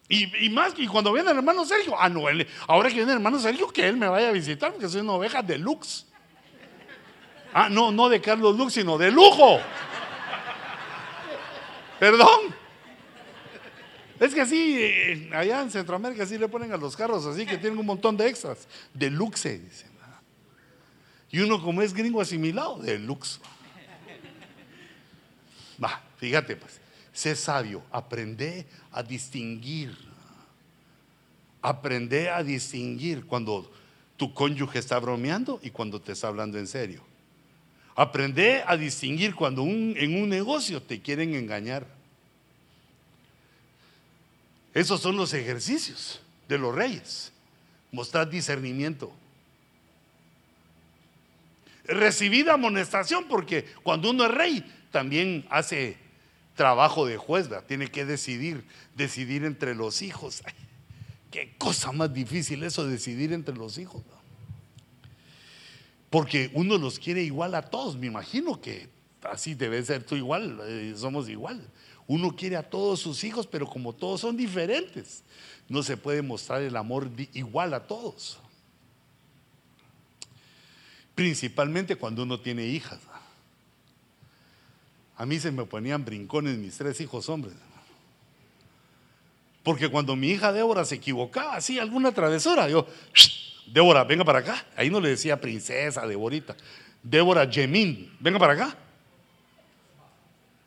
[0.10, 2.24] Y, más, y cuando viene el hermano Sergio, ah, no,
[2.68, 5.14] ahora que viene el hermano Sergio, que él me vaya a visitar, porque soy una
[5.14, 6.06] oveja de lux.
[7.54, 9.60] Ah, no, no de Carlos Lux, sino de lujo.
[12.00, 12.61] Perdón.
[14.22, 17.58] Es que así, eh, allá en Centroamérica sí le ponen a los carros así que
[17.58, 18.68] tienen un montón de extras.
[18.94, 19.90] De luxe, dicen.
[21.32, 23.40] Y uno como es gringo asimilado, de luxe.
[25.84, 26.80] Va, fíjate pues,
[27.12, 29.98] sé sabio, aprende a distinguir.
[31.64, 33.72] Aprende a distinguir cuando
[34.18, 37.02] tu cónyuge está bromeando y cuando te está hablando en serio.
[37.96, 42.01] Aprende a distinguir cuando en un negocio te quieren engañar.
[44.74, 47.32] Esos son los ejercicios de los reyes.
[47.92, 49.12] Mostrar discernimiento.
[51.86, 55.98] Recibir amonestación, porque cuando uno es rey, también hace
[56.56, 58.64] trabajo de juez, tiene que decidir,
[58.96, 60.44] decidir entre los hijos.
[61.32, 64.04] qué cosa más difícil eso, decidir entre los hijos.
[66.10, 68.90] Porque uno los quiere igual a todos, me imagino que
[69.24, 71.66] así debe ser tú igual, eh, somos igual.
[72.12, 75.24] Uno quiere a todos sus hijos, pero como todos son diferentes,
[75.70, 78.38] no se puede mostrar el amor igual a todos.
[81.16, 83.00] Principalmente cuando uno tiene hijas.
[85.16, 87.54] A mí se me ponían brincones mis tres hijos hombres.
[89.64, 92.86] Porque cuando mi hija Débora se equivocaba, así alguna travesura, yo,
[93.68, 94.66] Débora, venga para acá.
[94.76, 96.58] Ahí no le decía princesa, Deborita.
[97.04, 98.78] Débora Jemín, venga para acá.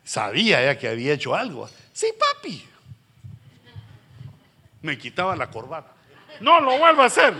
[0.05, 1.67] Sabía ya que había hecho algo.
[1.91, 2.63] Sí, papi.
[4.83, 5.91] Me quitaba la corbata.
[6.39, 7.33] No lo vuelvo a hacer.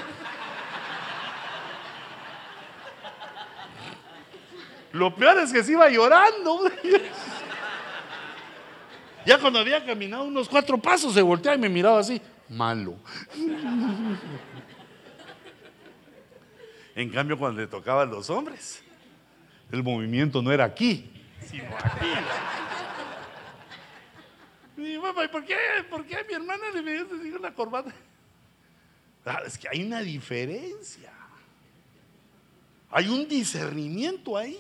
[4.94, 6.62] Lo peor es que se iba llorando.
[9.26, 12.96] Ya cuando había caminado unos cuatro pasos se volteaba y me miraba así, malo.
[16.96, 18.84] En cambio, cuando le tocaban los hombres,
[19.72, 21.12] el movimiento no era aquí,
[24.78, 25.58] Y mamá, ¿por qué?
[25.90, 27.02] ¿Por qué a mi hermana le me
[27.36, 27.94] una corbata?
[29.26, 31.12] Ah, es que hay una diferencia.
[32.92, 34.58] Hay un discernimiento ahí.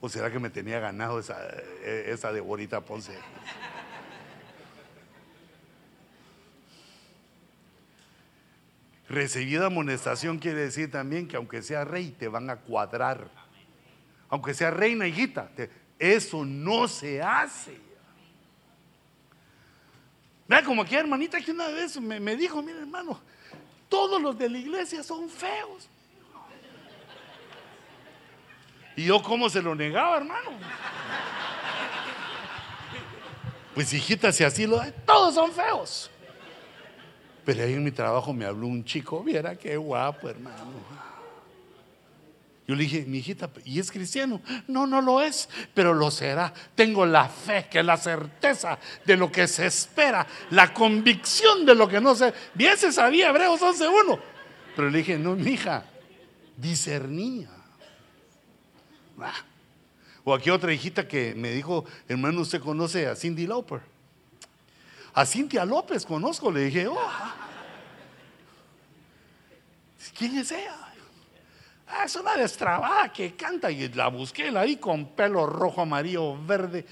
[0.00, 1.38] ¿O será que me tenía ganado esa,
[1.82, 3.16] eh, esa Deborita Ponce?
[9.12, 13.28] Recibida amonestación quiere decir también que aunque sea rey, te van a cuadrar.
[14.30, 15.50] Aunque sea reina, hijita,
[15.98, 17.78] eso no se hace.
[20.48, 23.20] Vea como aquí hermanita que una vez me, me dijo, mira hermano,
[23.90, 25.90] todos los de la iglesia son feos.
[28.96, 30.52] Y yo, ¿cómo se lo negaba, hermano?
[33.74, 36.10] Pues hijita, si así lo da, todos son feos.
[37.44, 41.02] Pero ahí en mi trabajo me habló un chico, viera qué guapo, hermano.
[42.66, 44.40] Yo le dije, mi hijita, ¿y es cristiano?
[44.68, 46.54] No, no lo es, pero lo será.
[46.76, 51.88] Tengo la fe, que la certeza de lo que se espera, la convicción de lo
[51.88, 52.32] que no se.
[52.54, 54.18] Bien se sabía, Hebreos 11.1.
[54.76, 55.84] Pero le dije, no, mi hija,
[56.56, 57.50] discernía.
[59.18, 59.34] Ah.
[60.24, 63.80] O aquí otra hijita que me dijo, hermano, ¿usted conoce a Cindy Lauper?
[65.14, 66.96] A Cintia López conozco, le dije, oh,
[70.16, 70.76] ¿quién es ella?
[71.86, 76.42] Ah, es una destrabada que canta y la busqué, la vi con pelo rojo, amarillo,
[76.46, 76.86] verde.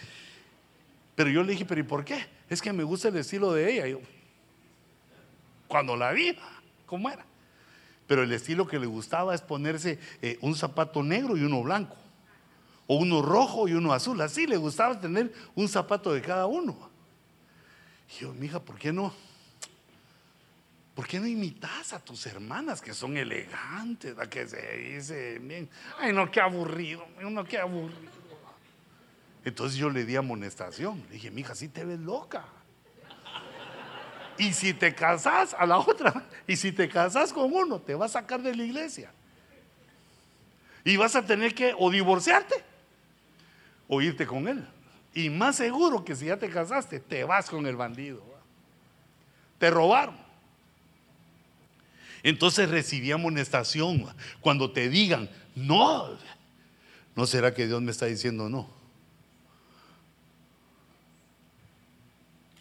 [1.15, 2.27] Pero yo le dije, pero ¿y por qué?
[2.51, 3.87] Es que me gusta el estilo de ella.
[3.87, 4.01] Yo,
[5.67, 6.37] cuando la vi,
[6.85, 7.25] ¿cómo era?
[8.07, 11.97] Pero el estilo que le gustaba es ponerse eh, un zapato negro y uno blanco.
[12.87, 14.21] O uno rojo y uno azul.
[14.21, 16.90] Así le gustaba tener un zapato de cada uno.
[18.11, 19.13] Y yo, mija, ¿por qué no?
[20.95, 25.69] ¿Por qué no imitas a tus hermanas que son elegantes, a que se dice bien?
[25.99, 28.11] Ay, no, qué aburrido, no, qué aburrido.
[29.45, 31.03] Entonces yo le di amonestación.
[31.09, 32.45] Le dije, mija, sí te ves loca.
[34.37, 38.07] Y si te casas a la otra, y si te casas con uno, te va
[38.07, 39.13] a sacar de la iglesia.
[40.85, 42.55] Y vas a tener que o divorciarte
[43.87, 44.67] o irte con él.
[45.15, 48.23] Y más seguro que si ya te casaste, te vas con el bandido.
[49.59, 50.17] Te robaron.
[52.23, 54.07] Entonces recibí amonestación.
[54.41, 56.17] Cuando te digan, no,
[57.17, 58.69] ¿no será que Dios me está diciendo no?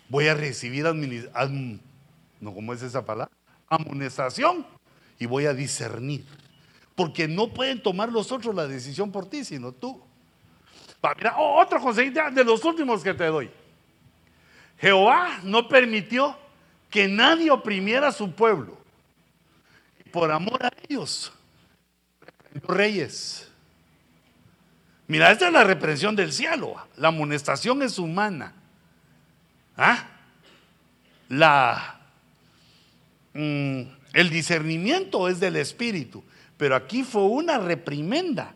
[0.10, 0.86] Voy a recibir
[2.42, 3.32] no, ¿cómo es esa palabra?
[3.68, 4.66] Amonestación
[5.20, 6.26] y voy a discernir.
[6.96, 10.02] Porque no pueden tomar los otros la decisión por ti, sino tú.
[11.18, 13.50] Mira, otro consejo de los últimos que te doy.
[14.80, 16.38] Jehová no permitió
[16.90, 18.78] que nadie oprimiera a su pueblo
[20.12, 21.32] por amor a ellos,
[22.54, 23.50] los reyes.
[25.08, 26.76] Mira, esta es la reprensión del cielo.
[26.98, 28.54] La amonestación es humana.
[29.76, 30.06] ¿Ah?
[31.30, 32.00] La,
[33.34, 33.82] mm,
[34.14, 36.24] el discernimiento es del espíritu.
[36.58, 38.54] Pero aquí fue una reprimenda.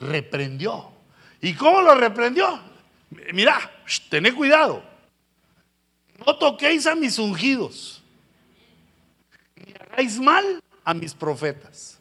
[0.00, 0.92] Reprendió.
[1.40, 2.60] ¿Y cómo lo reprendió?
[3.32, 3.58] Mira,
[4.08, 4.82] tened cuidado.
[6.26, 8.00] No toquéis a mis ungidos
[9.90, 11.98] hagáis mal a mis profetas.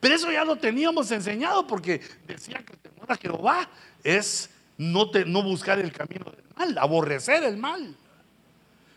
[0.00, 3.68] Pero eso ya lo teníamos enseñado porque decía que el temor a Jehová
[4.04, 7.96] es no, no buscar el camino del mal, aborrecer el mal.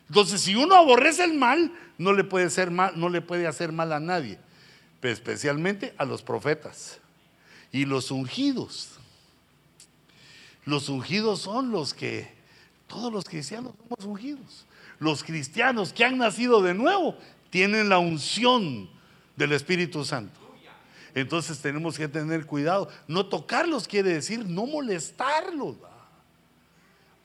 [0.08, 3.72] Entonces, si uno aborrece el mal, no le puede, ser mal, no le puede hacer
[3.72, 4.40] mal a nadie,
[5.02, 7.00] especialmente a los profetas
[7.72, 8.90] y los ungidos.
[10.66, 12.32] Los ungidos son los que,
[12.88, 14.66] todos los cristianos somos ungidos
[15.00, 17.18] los cristianos que han nacido de nuevo
[17.50, 18.90] tienen la unción
[19.36, 20.38] del Espíritu Santo.
[21.16, 22.90] Entonces tenemos que tener cuidado.
[23.08, 25.78] No tocarlos quiere decir no molestarlos.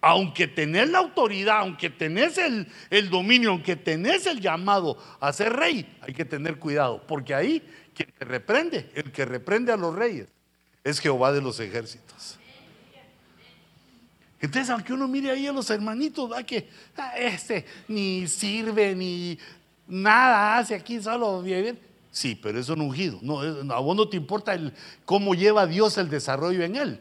[0.01, 5.55] Aunque tenés la autoridad, aunque tenés el, el, dominio, aunque tenés el llamado a ser
[5.55, 7.03] rey, hay que tener cuidado.
[7.07, 7.63] Porque ahí
[7.95, 10.29] quien te reprende, el que reprende a los reyes,
[10.83, 12.39] es Jehová de los ejércitos.
[14.41, 16.69] Entonces, aunque uno mire ahí a los hermanitos, va que
[16.99, 19.39] ah, este ni sirve ni
[19.87, 21.79] nada hace aquí, solo vive
[22.11, 23.19] Sí, pero es un ungido.
[23.23, 24.73] No, a vos no te importa el,
[25.05, 27.01] cómo lleva Dios el desarrollo en él.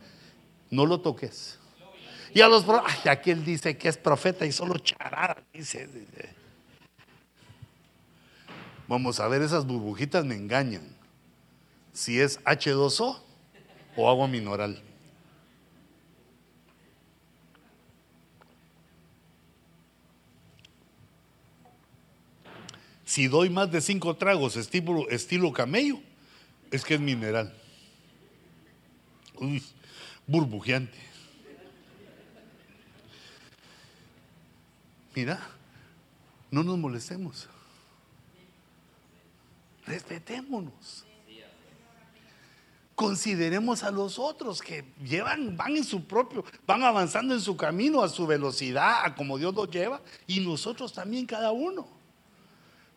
[0.72, 1.60] No lo toques.
[2.34, 5.88] Y a los ay, aquí él dice que es profeta y solo charada, dice.
[8.88, 10.96] Vamos a ver, esas burbujitas me engañan.
[11.94, 13.20] Si es H2O
[13.96, 14.82] o agua mineral.
[23.06, 26.00] Si doy más de cinco tragos estilo, estilo camello,
[26.72, 27.54] es que es mineral.
[29.36, 29.62] Uy,
[30.26, 30.98] burbujeante.
[35.16, 35.40] Mira,
[36.50, 37.48] no nos molestemos.
[39.86, 41.06] Respetémonos.
[42.96, 48.04] consideremos a los otros que llevan, van en su propio, van avanzando en su camino
[48.04, 51.88] a su velocidad, a como Dios los lleva, y nosotros también cada uno.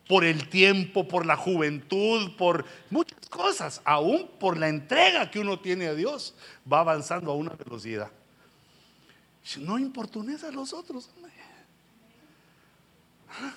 [0.07, 5.59] Por el tiempo, por la juventud, por muchas cosas, aún por la entrega que uno
[5.59, 6.35] tiene a Dios,
[6.71, 8.11] va avanzando a una velocidad.
[9.59, 11.09] No importunes a los otros.
[13.29, 13.55] ¿Ah?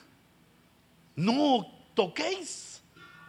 [1.15, 2.70] No toquéis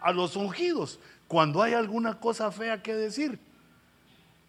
[0.02, 0.98] a los ungidos.
[1.28, 3.38] Cuando hay alguna cosa fea que decir,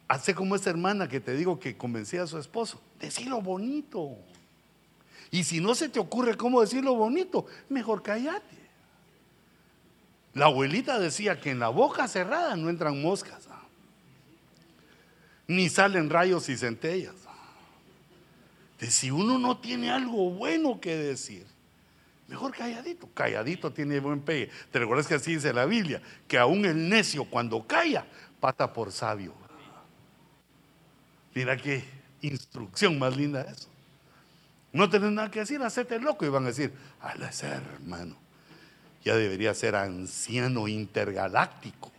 [0.08, 4.16] hace como esta hermana que te digo que convencía a su esposo, decilo bonito.
[5.30, 8.64] Y si no se te ocurre cómo decirlo bonito, mejor cállate.
[10.34, 13.48] La abuelita decía que en la boca cerrada no entran moscas,
[15.46, 17.14] ni salen rayos y centellas.
[18.80, 21.46] De si uno no tiene algo bueno que decir,
[22.28, 23.08] Mejor calladito.
[23.12, 24.50] Calladito tiene buen pegue.
[24.70, 26.00] ¿Te recuerdas que así dice la Biblia?
[26.26, 28.06] Que aún el necio cuando calla,
[28.40, 29.34] pata por sabio.
[31.34, 31.84] Mira qué
[32.22, 33.68] instrucción más linda eso.
[34.72, 36.24] No tenés nada que decir, hacete loco.
[36.24, 38.16] Y van a decir, al ser hermano,
[39.04, 41.92] ya debería ser anciano intergaláctico.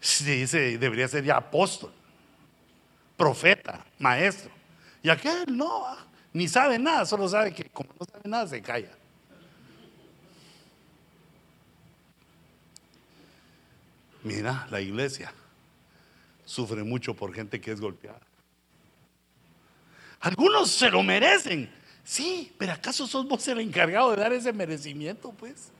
[0.00, 1.92] Sí, debería ser ya apóstol,
[3.16, 4.52] profeta, maestro.
[5.02, 5.84] Y aquel no,
[6.36, 8.90] ni sabe nada, solo sabe que como no sabe nada se calla.
[14.22, 15.32] Mira, la iglesia
[16.44, 18.20] sufre mucho por gente que es golpeada.
[20.20, 21.70] Algunos se lo merecen.
[22.04, 25.70] Sí, pero ¿acaso sos vos el encargado de dar ese merecimiento, pues?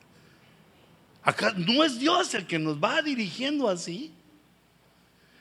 [1.22, 4.14] Acá no es Dios el que nos va dirigiendo así.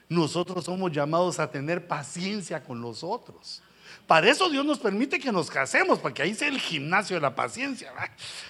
[0.10, 3.62] Nosotros somos llamados a tener paciencia con los otros.
[4.08, 7.22] Para eso Dios nos permite que nos casemos, para que ahí sea el gimnasio de
[7.22, 7.92] la paciencia,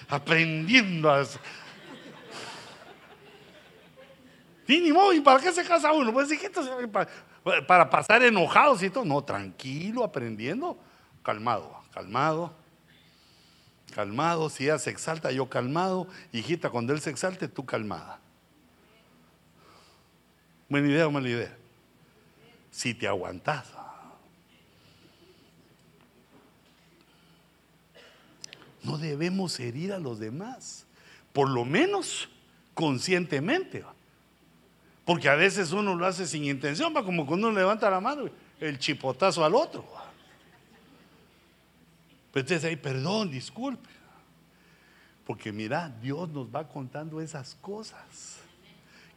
[0.08, 1.24] aprendiendo a...
[4.68, 6.12] Y ni modo, ¿y para qué se casa uno?
[6.12, 6.28] Pues
[6.92, 9.04] para, para pasar enojados y todo.
[9.04, 10.76] No, tranquilo, aprendiendo.
[11.22, 12.52] Calmado, calmado.
[13.94, 16.08] Calmado, si ella se exalta, yo calmado.
[16.32, 18.18] Hijita, cuando él se exalte, tú calmada.
[20.68, 21.56] Buena idea o mala idea.
[22.70, 23.75] Si te aguantas.
[28.86, 30.86] No debemos herir a los demás,
[31.32, 32.28] por lo menos
[32.72, 33.84] conscientemente.
[35.04, 38.28] Porque a veces uno lo hace sin intención, va como cuando uno levanta la mano,
[38.60, 39.84] el chipotazo al otro.
[42.32, 43.88] Pero entonces ahí, perdón, disculpe.
[45.26, 48.38] Porque mira, Dios nos va contando esas cosas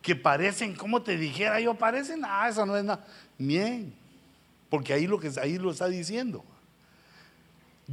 [0.01, 3.05] que parecen, como te dijera yo, parecen, ah, eso no es nada.
[3.37, 3.93] Bien,
[4.67, 6.43] porque ahí lo que ahí lo está diciendo.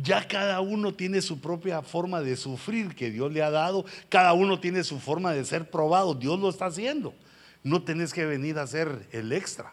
[0.03, 3.87] Ya cada uno tiene su propia forma de sufrir que Dios le ha dado.
[4.11, 6.15] Cada uno tiene su forma de ser probado.
[6.15, 7.15] Dios lo está haciendo.
[7.63, 9.73] No tenés que venir a hacer el extra.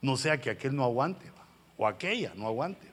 [0.00, 1.26] No sea que aquel no aguante
[1.76, 2.86] o aquella no aguante.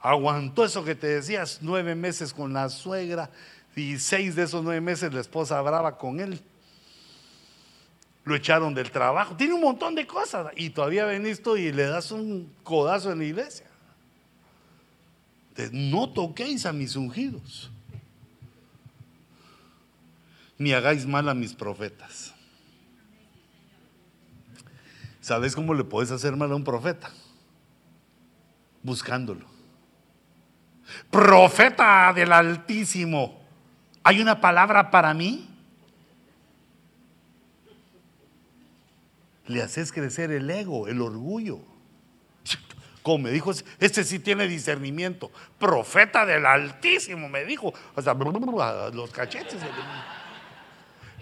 [0.00, 3.30] Aguantó eso que te decías, nueve meses con la suegra
[3.76, 6.40] y seis de esos nueve meses la esposa brava con él.
[8.24, 9.36] Lo echaron del trabajo.
[9.36, 13.18] Tiene un montón de cosas y todavía venís tú y le das un codazo en
[13.18, 13.67] la iglesia
[15.72, 17.70] no toquéis a mis ungidos,
[20.56, 22.34] ni hagáis mal a mis profetas.
[25.20, 27.10] ¿Sabes cómo le puedes hacer mal a un profeta?
[28.82, 29.46] Buscándolo.
[31.10, 33.38] Profeta del Altísimo,
[34.02, 35.46] ¿hay una palabra para mí?
[39.46, 41.60] Le haces crecer el ego, el orgullo
[43.16, 45.30] me dijo, este sí tiene discernimiento.
[45.58, 47.72] Profeta del Altísimo, me dijo.
[48.02, 48.14] Sea,
[48.92, 49.56] los cachetes.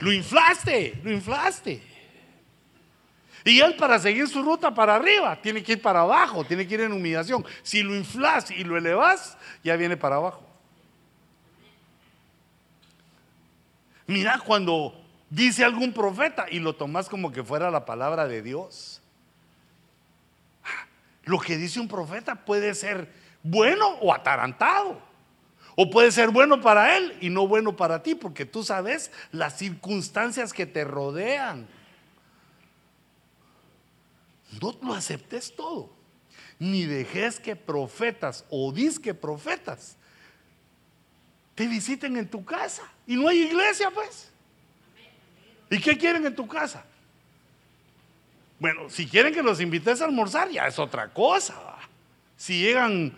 [0.01, 1.83] Lo inflaste, lo inflaste.
[3.45, 6.75] Y él para seguir su ruta para arriba, tiene que ir para abajo, tiene que
[6.75, 7.45] ir en humillación.
[7.63, 10.43] Si lo inflas y lo elevas, ya viene para abajo.
[14.09, 15.01] Mira cuando
[15.31, 18.96] dice algún profeta y lo tomas como que fuera la palabra de Dios.
[21.27, 23.13] Lo que dice un profeta puede ser
[23.43, 25.03] bueno o atarantado.
[25.75, 29.59] O puede ser bueno para él y no bueno para ti, porque tú sabes las
[29.59, 31.67] circunstancias que te rodean.
[34.63, 35.91] No lo aceptes todo.
[36.59, 39.97] Ni dejes que profetas o disque profetas
[41.57, 42.85] te visiten en tu casa.
[43.05, 44.31] Y no hay iglesia, pues.
[45.71, 46.85] ¿Y qué quieren en tu casa?
[48.59, 51.55] Bueno, si quieren que los invites a almorzar, ya es otra cosa.
[52.37, 53.13] Si llegan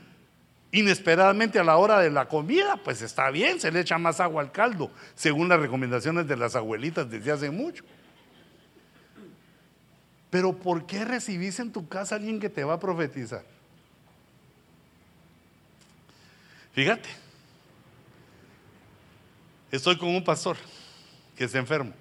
[0.72, 4.42] inesperadamente a la hora de la comida, pues está bien, se le echa más agua
[4.42, 7.84] al caldo, según las recomendaciones de las abuelitas desde hace mucho.
[10.30, 13.44] Pero ¿por qué recibís en tu casa a alguien que te va a profetizar?
[16.72, 17.08] Fíjate,
[19.70, 20.56] estoy con un pastor
[21.36, 21.92] que está enfermo.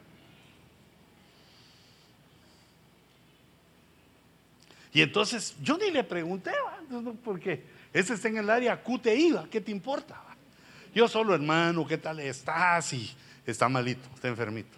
[4.94, 6.52] Y entonces yo ni le pregunté,
[7.24, 10.22] porque ese está en el área QTI, ¿qué te importa?
[10.94, 12.94] Yo solo, hermano, ¿qué tal estás?
[12.94, 13.16] Y
[13.46, 14.78] está malito, está enfermito.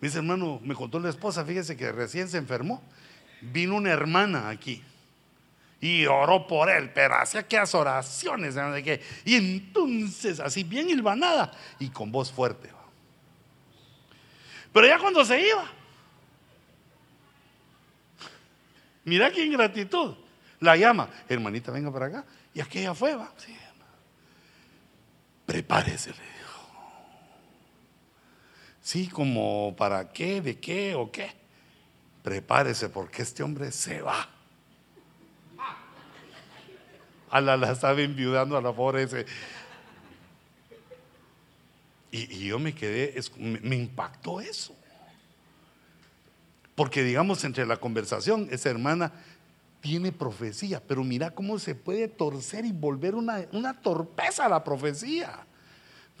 [0.00, 2.82] Dice, hermano, me contó la esposa, fíjese que recién se enfermó.
[3.40, 4.82] Vino una hermana aquí
[5.80, 11.88] y oró por él, pero hacía aquellas oraciones, de y entonces, así bien hilvanada y
[11.88, 12.70] con voz fuerte.
[14.72, 15.70] Pero ya cuando se iba,
[19.08, 20.14] Mira qué ingratitud.
[20.60, 22.24] La llama, hermanita, venga para acá.
[22.52, 23.32] Y aquella fue, va.
[23.38, 23.56] Sí,
[25.46, 26.68] Prepárese, le dijo.
[28.82, 31.32] Sí, como para qué, de qué o qué.
[32.22, 34.28] Prepárese porque este hombre se va.
[37.30, 39.24] A la, la estaba enviudando a la pobre ese.
[42.10, 44.74] Y, yo me quedé, me impactó eso.
[46.78, 49.10] Porque digamos, entre la conversación, esa hermana
[49.80, 55.44] tiene profecía, pero mira cómo se puede torcer y volver una, una torpeza la profecía.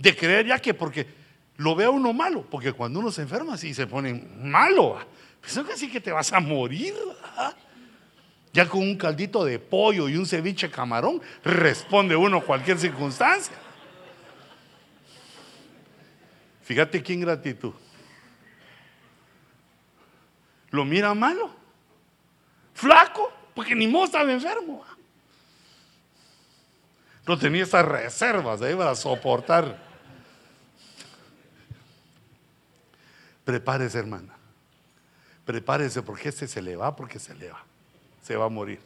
[0.00, 1.06] De creer ya que porque
[1.58, 4.98] lo vea uno malo, porque cuando uno se enferma así se pone malo.
[5.46, 6.92] Eso que sí que te vas a morir.
[8.52, 13.54] Ya con un caldito de pollo y un ceviche camarón, responde uno cualquier circunstancia.
[16.64, 17.74] Fíjate qué ingratitud
[20.70, 21.50] lo mira malo,
[22.74, 24.84] flaco, porque ni modo estaba enfermo.
[27.26, 29.78] No tenía esas reservas ahí para soportar.
[33.44, 34.34] Prepárese, hermana.
[35.44, 37.62] Prepárese porque este se le va, porque se le va.
[38.22, 38.80] Se va a morir.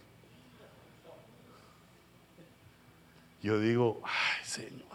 [3.43, 4.92] Yo digo, ay Señor,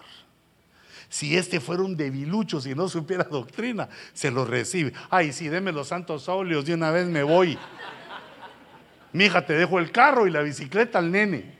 [1.09, 4.93] si este fuera un debilucho, si no supiera doctrina, se lo recibe.
[5.09, 7.57] Ay, sí, deme los santos óleos, de una vez me voy.
[9.13, 11.57] Mi hija, te dejo el carro y la bicicleta al nene.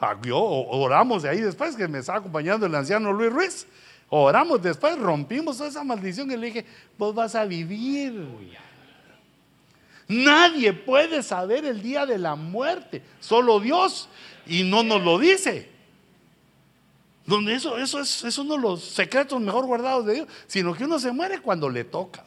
[0.00, 3.66] Ah, yo oramos de ahí después que me estaba acompañando el anciano Luis Ruiz.
[4.10, 6.66] Oramos después, rompimos toda esa maldición y le dije,
[6.96, 8.26] vos vas a vivir.
[10.06, 14.08] Nadie puede saber el día de la muerte, solo Dios
[14.48, 15.68] y no nos lo dice.
[17.26, 20.84] Donde eso, eso es, es uno de los secretos mejor guardados de Dios, sino que
[20.84, 22.24] uno se muere cuando le toca.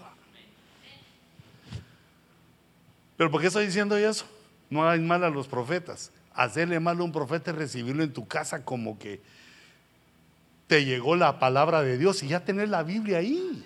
[3.18, 4.26] Pero ¿por qué estoy diciendo eso?
[4.70, 6.12] No hay mal a los profetas.
[6.34, 9.22] Hacerle mal a un profeta es recibirlo en tu casa como que
[10.68, 13.66] te llegó la palabra de Dios y ya tener la Biblia ahí.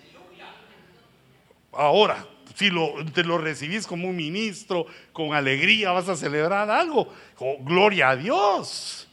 [1.72, 7.12] Ahora, si lo, te lo recibís como un ministro, con alegría vas a celebrar algo.
[7.60, 9.08] Gloria a Dios.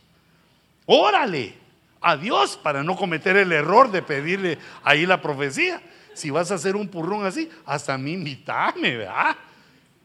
[0.86, 1.54] Órale
[2.02, 5.82] a Dios para no cometer el error de pedirle ahí la profecía.
[6.14, 9.36] Si vas a hacer un purrón así, hasta a mí invítame, ¿verdad?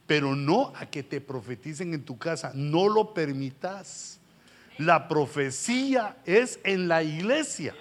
[0.06, 2.52] Pero no a que te profeticen en tu casa.
[2.54, 4.20] No lo permitas.
[4.78, 7.74] La profecía es en la iglesia.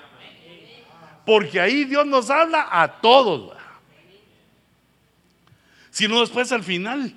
[1.25, 3.55] Porque ahí Dios nos habla a todos
[5.97, 7.11] sino después al final,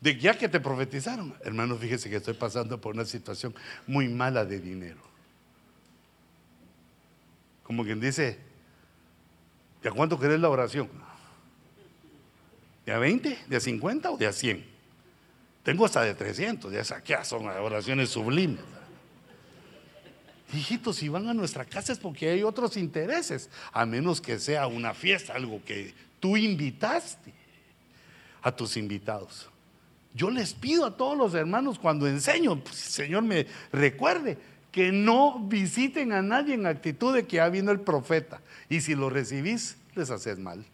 [0.00, 1.36] de ya que te profetizaron.
[1.44, 3.54] Hermano, fíjese que estoy pasando por una situación
[3.86, 4.98] muy mala de dinero.
[7.62, 8.40] Como quien dice,
[9.80, 10.88] ¿de a cuánto querés la oración?
[12.84, 13.38] ¿De a 20?
[13.46, 14.66] ¿De a 50 o de a 100?
[15.62, 18.64] Tengo hasta de 300, ya ya son oraciones sublimes.
[20.52, 24.66] Hijitos, si van a nuestra casa es porque hay otros intereses, a menos que sea
[24.66, 27.43] una fiesta, algo que tú invitaste
[28.44, 29.48] a tus invitados.
[30.12, 34.38] Yo les pido a todos los hermanos cuando enseño, pues, Señor me recuerde,
[34.70, 38.40] que no visiten a nadie en actitud de que ha vino el profeta.
[38.68, 40.64] Y si lo recibís, les haces mal.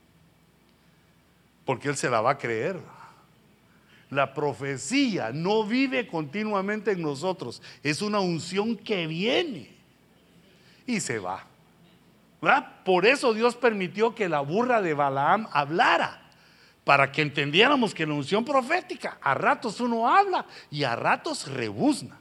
[1.65, 2.81] Porque Él se la va a creer.
[4.11, 7.63] La profecía no vive continuamente en nosotros.
[7.83, 9.71] Es una unción que viene
[10.87, 11.47] y se va.
[12.85, 16.20] Por eso Dios permitió que la burra de Balaam hablara
[16.91, 22.19] para que entendiéramos que la unción profética a ratos uno habla y a ratos rebuzna.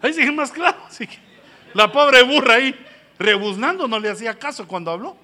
[0.00, 0.78] Ahí sigue más claro.
[1.74, 2.72] La pobre burra ahí
[3.18, 5.16] Rebuznando no le hacía caso cuando habló.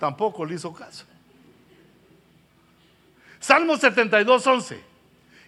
[0.00, 1.04] Tampoco le hizo caso.
[3.38, 4.84] Salmo 72, 11.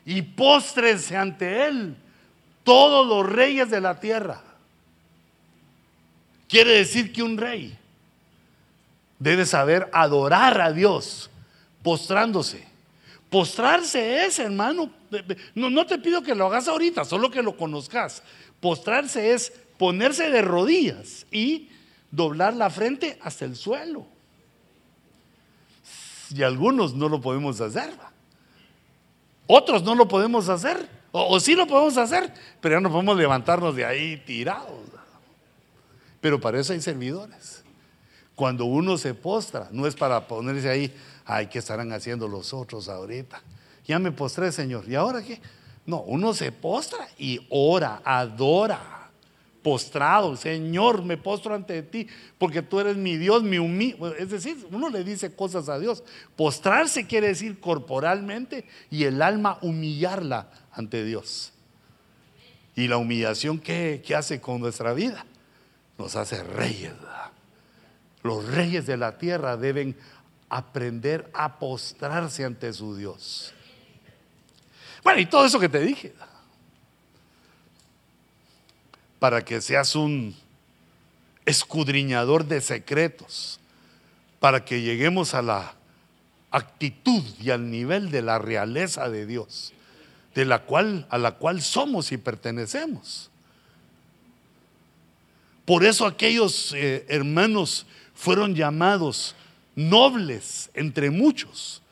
[0.05, 1.97] Y póstrense ante él
[2.69, 4.43] todos los reyes de la tierra.
[6.47, 7.74] Quiere decir que un rey
[9.19, 11.31] debe saber adorar a Dios
[11.82, 12.69] postrándose.
[13.31, 14.90] Postrarse es, hermano,
[15.55, 18.23] no, no, te pido que lo hagas ahorita, solo que lo conozcas.
[18.61, 21.70] Postrarse es ponerse de rodillas y
[22.11, 24.05] doblar la frente hasta el suelo.
[26.36, 27.95] Y algunos no lo podemos hacer.
[29.47, 30.98] Otros no lo podemos hacer.
[31.10, 34.89] O, sí lo podemos hacer, pero ya no podemos levantarnos de ahí tirados.
[36.20, 37.62] Pero para eso hay servidores.
[38.35, 40.94] Cuando uno se postra, no es para ponerse ahí,
[41.24, 43.43] ay, ¿qué estarán haciendo los otros ahorita?
[43.85, 44.89] Ya me postré, Señor.
[44.89, 45.40] ¿Y ahora qué?
[45.86, 48.97] No, uno se postra y ora, adora.
[49.62, 52.06] Postrado, Señor, me postro ante ti,
[52.39, 54.14] porque tú eres mi Dios, mi humilde.
[54.18, 56.05] Es decir, uno le dice cosas a Dios.
[56.36, 60.48] Postrarse quiere decir corporalmente y el alma humillarla
[60.79, 61.53] ante Dios.
[62.75, 65.27] Y la humillación, ¿qué, qué hace con nuestra vida?
[65.99, 66.93] Nos hace reyes.
[68.23, 69.97] Los reyes de la tierra deben
[70.49, 73.53] aprender a postrarse ante su Dios.
[75.03, 76.15] Bueno, y todo eso que te dije,
[79.19, 80.37] para que seas un
[81.45, 83.59] escudriñador de secretos,
[84.39, 85.75] para que lleguemos a la
[86.51, 89.73] actitud y al nivel de la realeza de Dios,
[90.39, 93.28] de la cual a la cual somos y pertenecemos.
[95.65, 99.35] Por eso aquellos eh, hermanos fueron llamados
[99.74, 101.82] nobles entre muchos,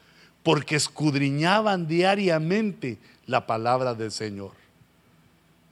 [0.44, 4.52] porque escudriñaban diariamente la palabra del Señor.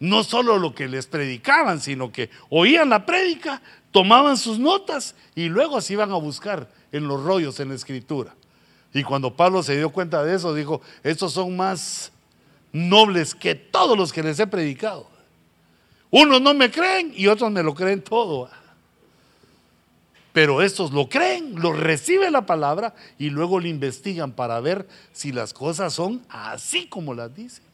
[0.00, 5.44] No solo lo que les predicaban, sino que oían la prédica, tomaban sus notas y
[5.44, 8.34] luego se iban a buscar en los rollos en la escritura.
[8.92, 12.10] Y cuando Pablo se dio cuenta de eso, dijo, estos son más
[12.74, 15.08] nobles que todos los que les he predicado.
[16.10, 18.50] Unos no me creen y otros me lo creen todo.
[20.32, 25.30] Pero estos lo creen, lo reciben la palabra y luego lo investigan para ver si
[25.30, 27.64] las cosas son así como las dicen.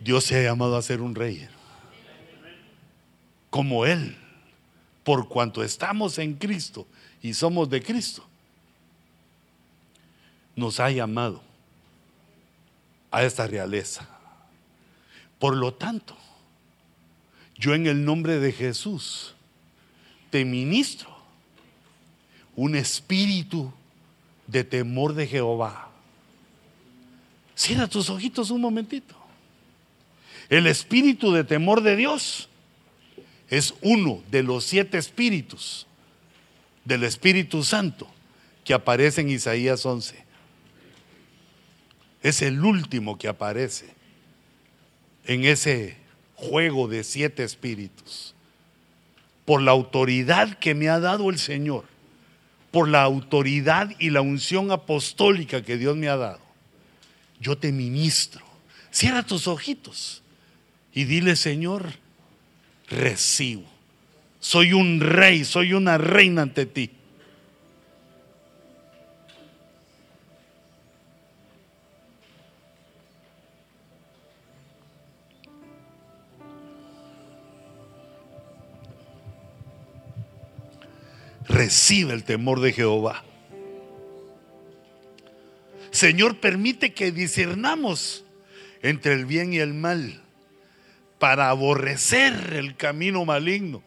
[0.00, 1.48] Dios se ha llamado a ser un rey.
[3.48, 4.18] Como Él,
[5.02, 6.86] por cuanto estamos en Cristo
[7.22, 8.26] y somos de Cristo,
[10.56, 11.42] nos ha llamado
[13.10, 14.08] a esta realeza.
[15.38, 16.16] Por lo tanto,
[17.56, 19.34] yo en el nombre de Jesús
[20.30, 21.14] te ministro
[22.56, 23.72] un espíritu
[24.46, 25.90] de temor de Jehová.
[27.54, 29.14] Cierra tus ojitos un momentito.
[30.48, 32.48] El espíritu de temor de Dios
[33.48, 35.86] es uno de los siete espíritus
[36.84, 38.06] del Espíritu Santo
[38.64, 40.23] que aparece en Isaías 11.
[42.24, 43.84] Es el último que aparece
[45.26, 45.98] en ese
[46.34, 48.34] juego de siete espíritus.
[49.44, 51.84] Por la autoridad que me ha dado el Señor,
[52.70, 56.40] por la autoridad y la unción apostólica que Dios me ha dado,
[57.40, 58.42] yo te ministro.
[58.90, 60.22] Cierra tus ojitos
[60.94, 61.92] y dile, Señor,
[62.88, 63.64] recibo.
[64.40, 66.90] Soy un rey, soy una reina ante ti.
[81.48, 83.24] Recibe el temor de Jehová.
[85.90, 88.24] Señor, permite que discernamos
[88.82, 90.22] entre el bien y el mal
[91.18, 93.82] para aborrecer el camino maligno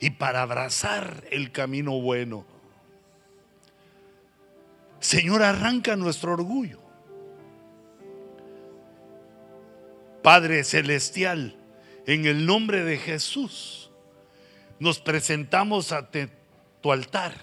[0.00, 2.44] y para abrazar el camino bueno.
[5.00, 6.80] Señor, arranca nuestro orgullo.
[10.22, 11.56] Padre Celestial,
[12.06, 13.85] en el nombre de Jesús
[14.78, 16.28] nos presentamos ante
[16.80, 17.34] tu altar,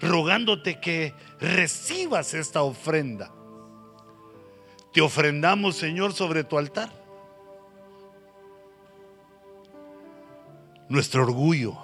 [0.00, 3.32] rogándote que recibas esta ofrenda.
[4.92, 6.90] Te ofrendamos, Señor, sobre tu altar.
[10.88, 11.76] Nuestro orgullo.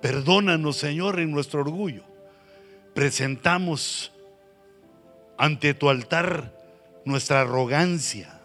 [0.00, 2.02] Perdónanos, Señor, en nuestro orgullo.
[2.94, 4.12] Presentamos
[5.38, 6.52] ante tu altar
[7.04, 8.35] nuestra arrogancia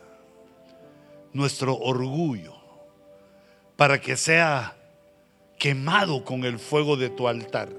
[1.33, 2.55] nuestro orgullo,
[3.75, 4.75] para que sea
[5.57, 7.69] quemado con el fuego de tu altar.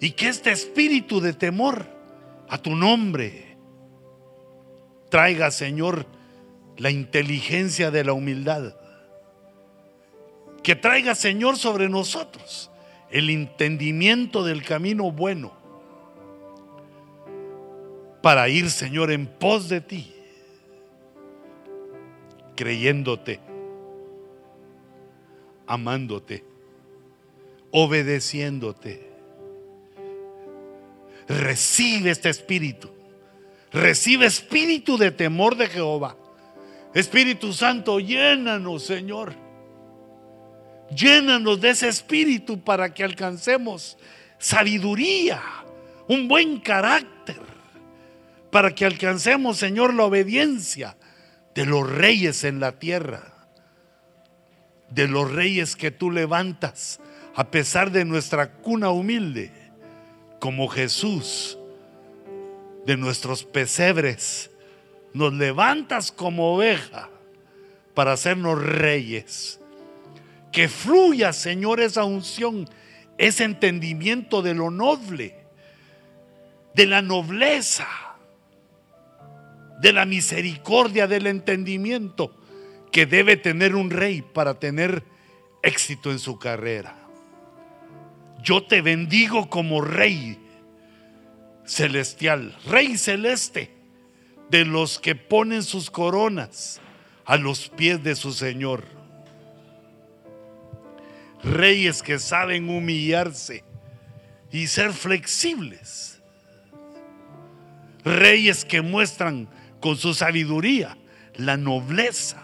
[0.00, 1.86] Y que este espíritu de temor
[2.48, 3.56] a tu nombre
[5.08, 6.06] traiga, Señor,
[6.76, 8.74] la inteligencia de la humildad.
[10.62, 12.70] Que traiga, Señor, sobre nosotros
[13.10, 15.52] el entendimiento del camino bueno
[18.22, 20.12] para ir, Señor, en pos de ti,
[22.56, 23.40] creyéndote,
[25.66, 26.44] amándote,
[27.70, 29.08] obedeciéndote.
[31.28, 32.90] Recibe este espíritu.
[33.72, 36.16] Recibe espíritu de temor de Jehová.
[36.94, 39.34] Espíritu Santo, llénanos, Señor.
[40.90, 43.98] Llénanos de ese espíritu para que alcancemos
[44.38, 45.42] sabiduría,
[46.08, 47.40] un buen carácter,
[48.50, 50.96] para que alcancemos, Señor, la obediencia
[51.56, 53.32] de los reyes en la tierra,
[54.90, 57.00] de los reyes que tú levantas
[57.34, 59.50] a pesar de nuestra cuna humilde,
[60.38, 61.58] como Jesús,
[62.84, 64.50] de nuestros pesebres,
[65.14, 67.08] nos levantas como oveja
[67.94, 69.58] para hacernos reyes.
[70.52, 72.68] Que fluya, Señor, esa unción,
[73.16, 75.34] ese entendimiento de lo noble,
[76.74, 77.88] de la nobleza,
[79.80, 82.34] de la misericordia, del entendimiento
[82.90, 85.02] que debe tener un rey para tener
[85.62, 86.96] éxito en su carrera.
[88.42, 90.38] Yo te bendigo como rey
[91.64, 93.70] celestial, rey celeste,
[94.50, 96.80] de los que ponen sus coronas
[97.24, 98.84] a los pies de su Señor.
[101.42, 103.64] Reyes que saben humillarse
[104.52, 106.20] y ser flexibles.
[108.04, 109.48] Reyes que muestran
[109.86, 110.98] con su sabiduría
[111.36, 112.42] la nobleza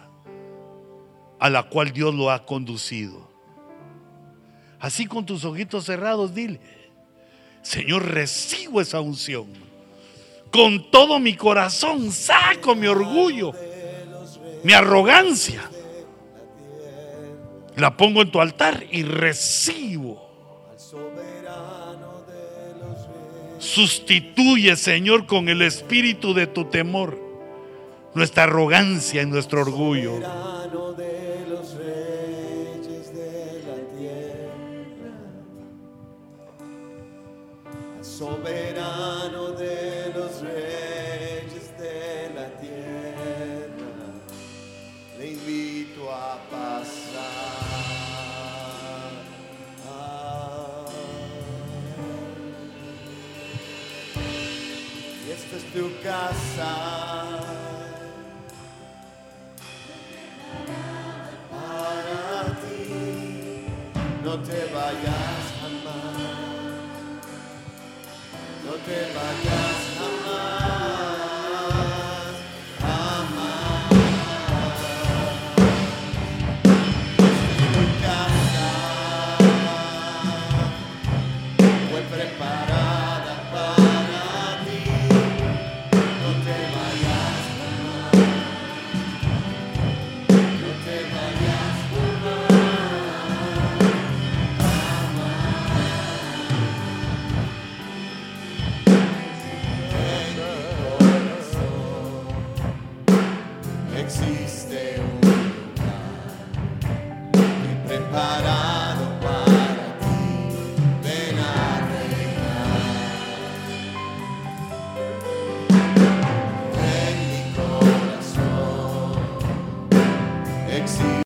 [1.41, 3.29] a la cual Dios lo ha conducido.
[4.79, 6.61] Así con tus ojitos cerrados, dile,
[7.61, 9.47] Señor, recibo esa unción.
[10.53, 13.51] Con todo mi corazón saco mi orgullo,
[14.63, 15.69] mi arrogancia.
[17.75, 20.31] La pongo en tu altar y recibo.
[23.59, 27.22] Sustituye, Señor, con el espíritu de tu temor
[28.15, 30.21] nuestra arrogancia y nuestro orgullo.
[38.23, 44.13] soberano de los reyes de la tierra,
[45.19, 47.33] le invito a pasar.
[55.27, 56.92] Y esta es tu casa.
[64.45, 65.45] Te vayas.
[68.65, 69.62] no te vayas.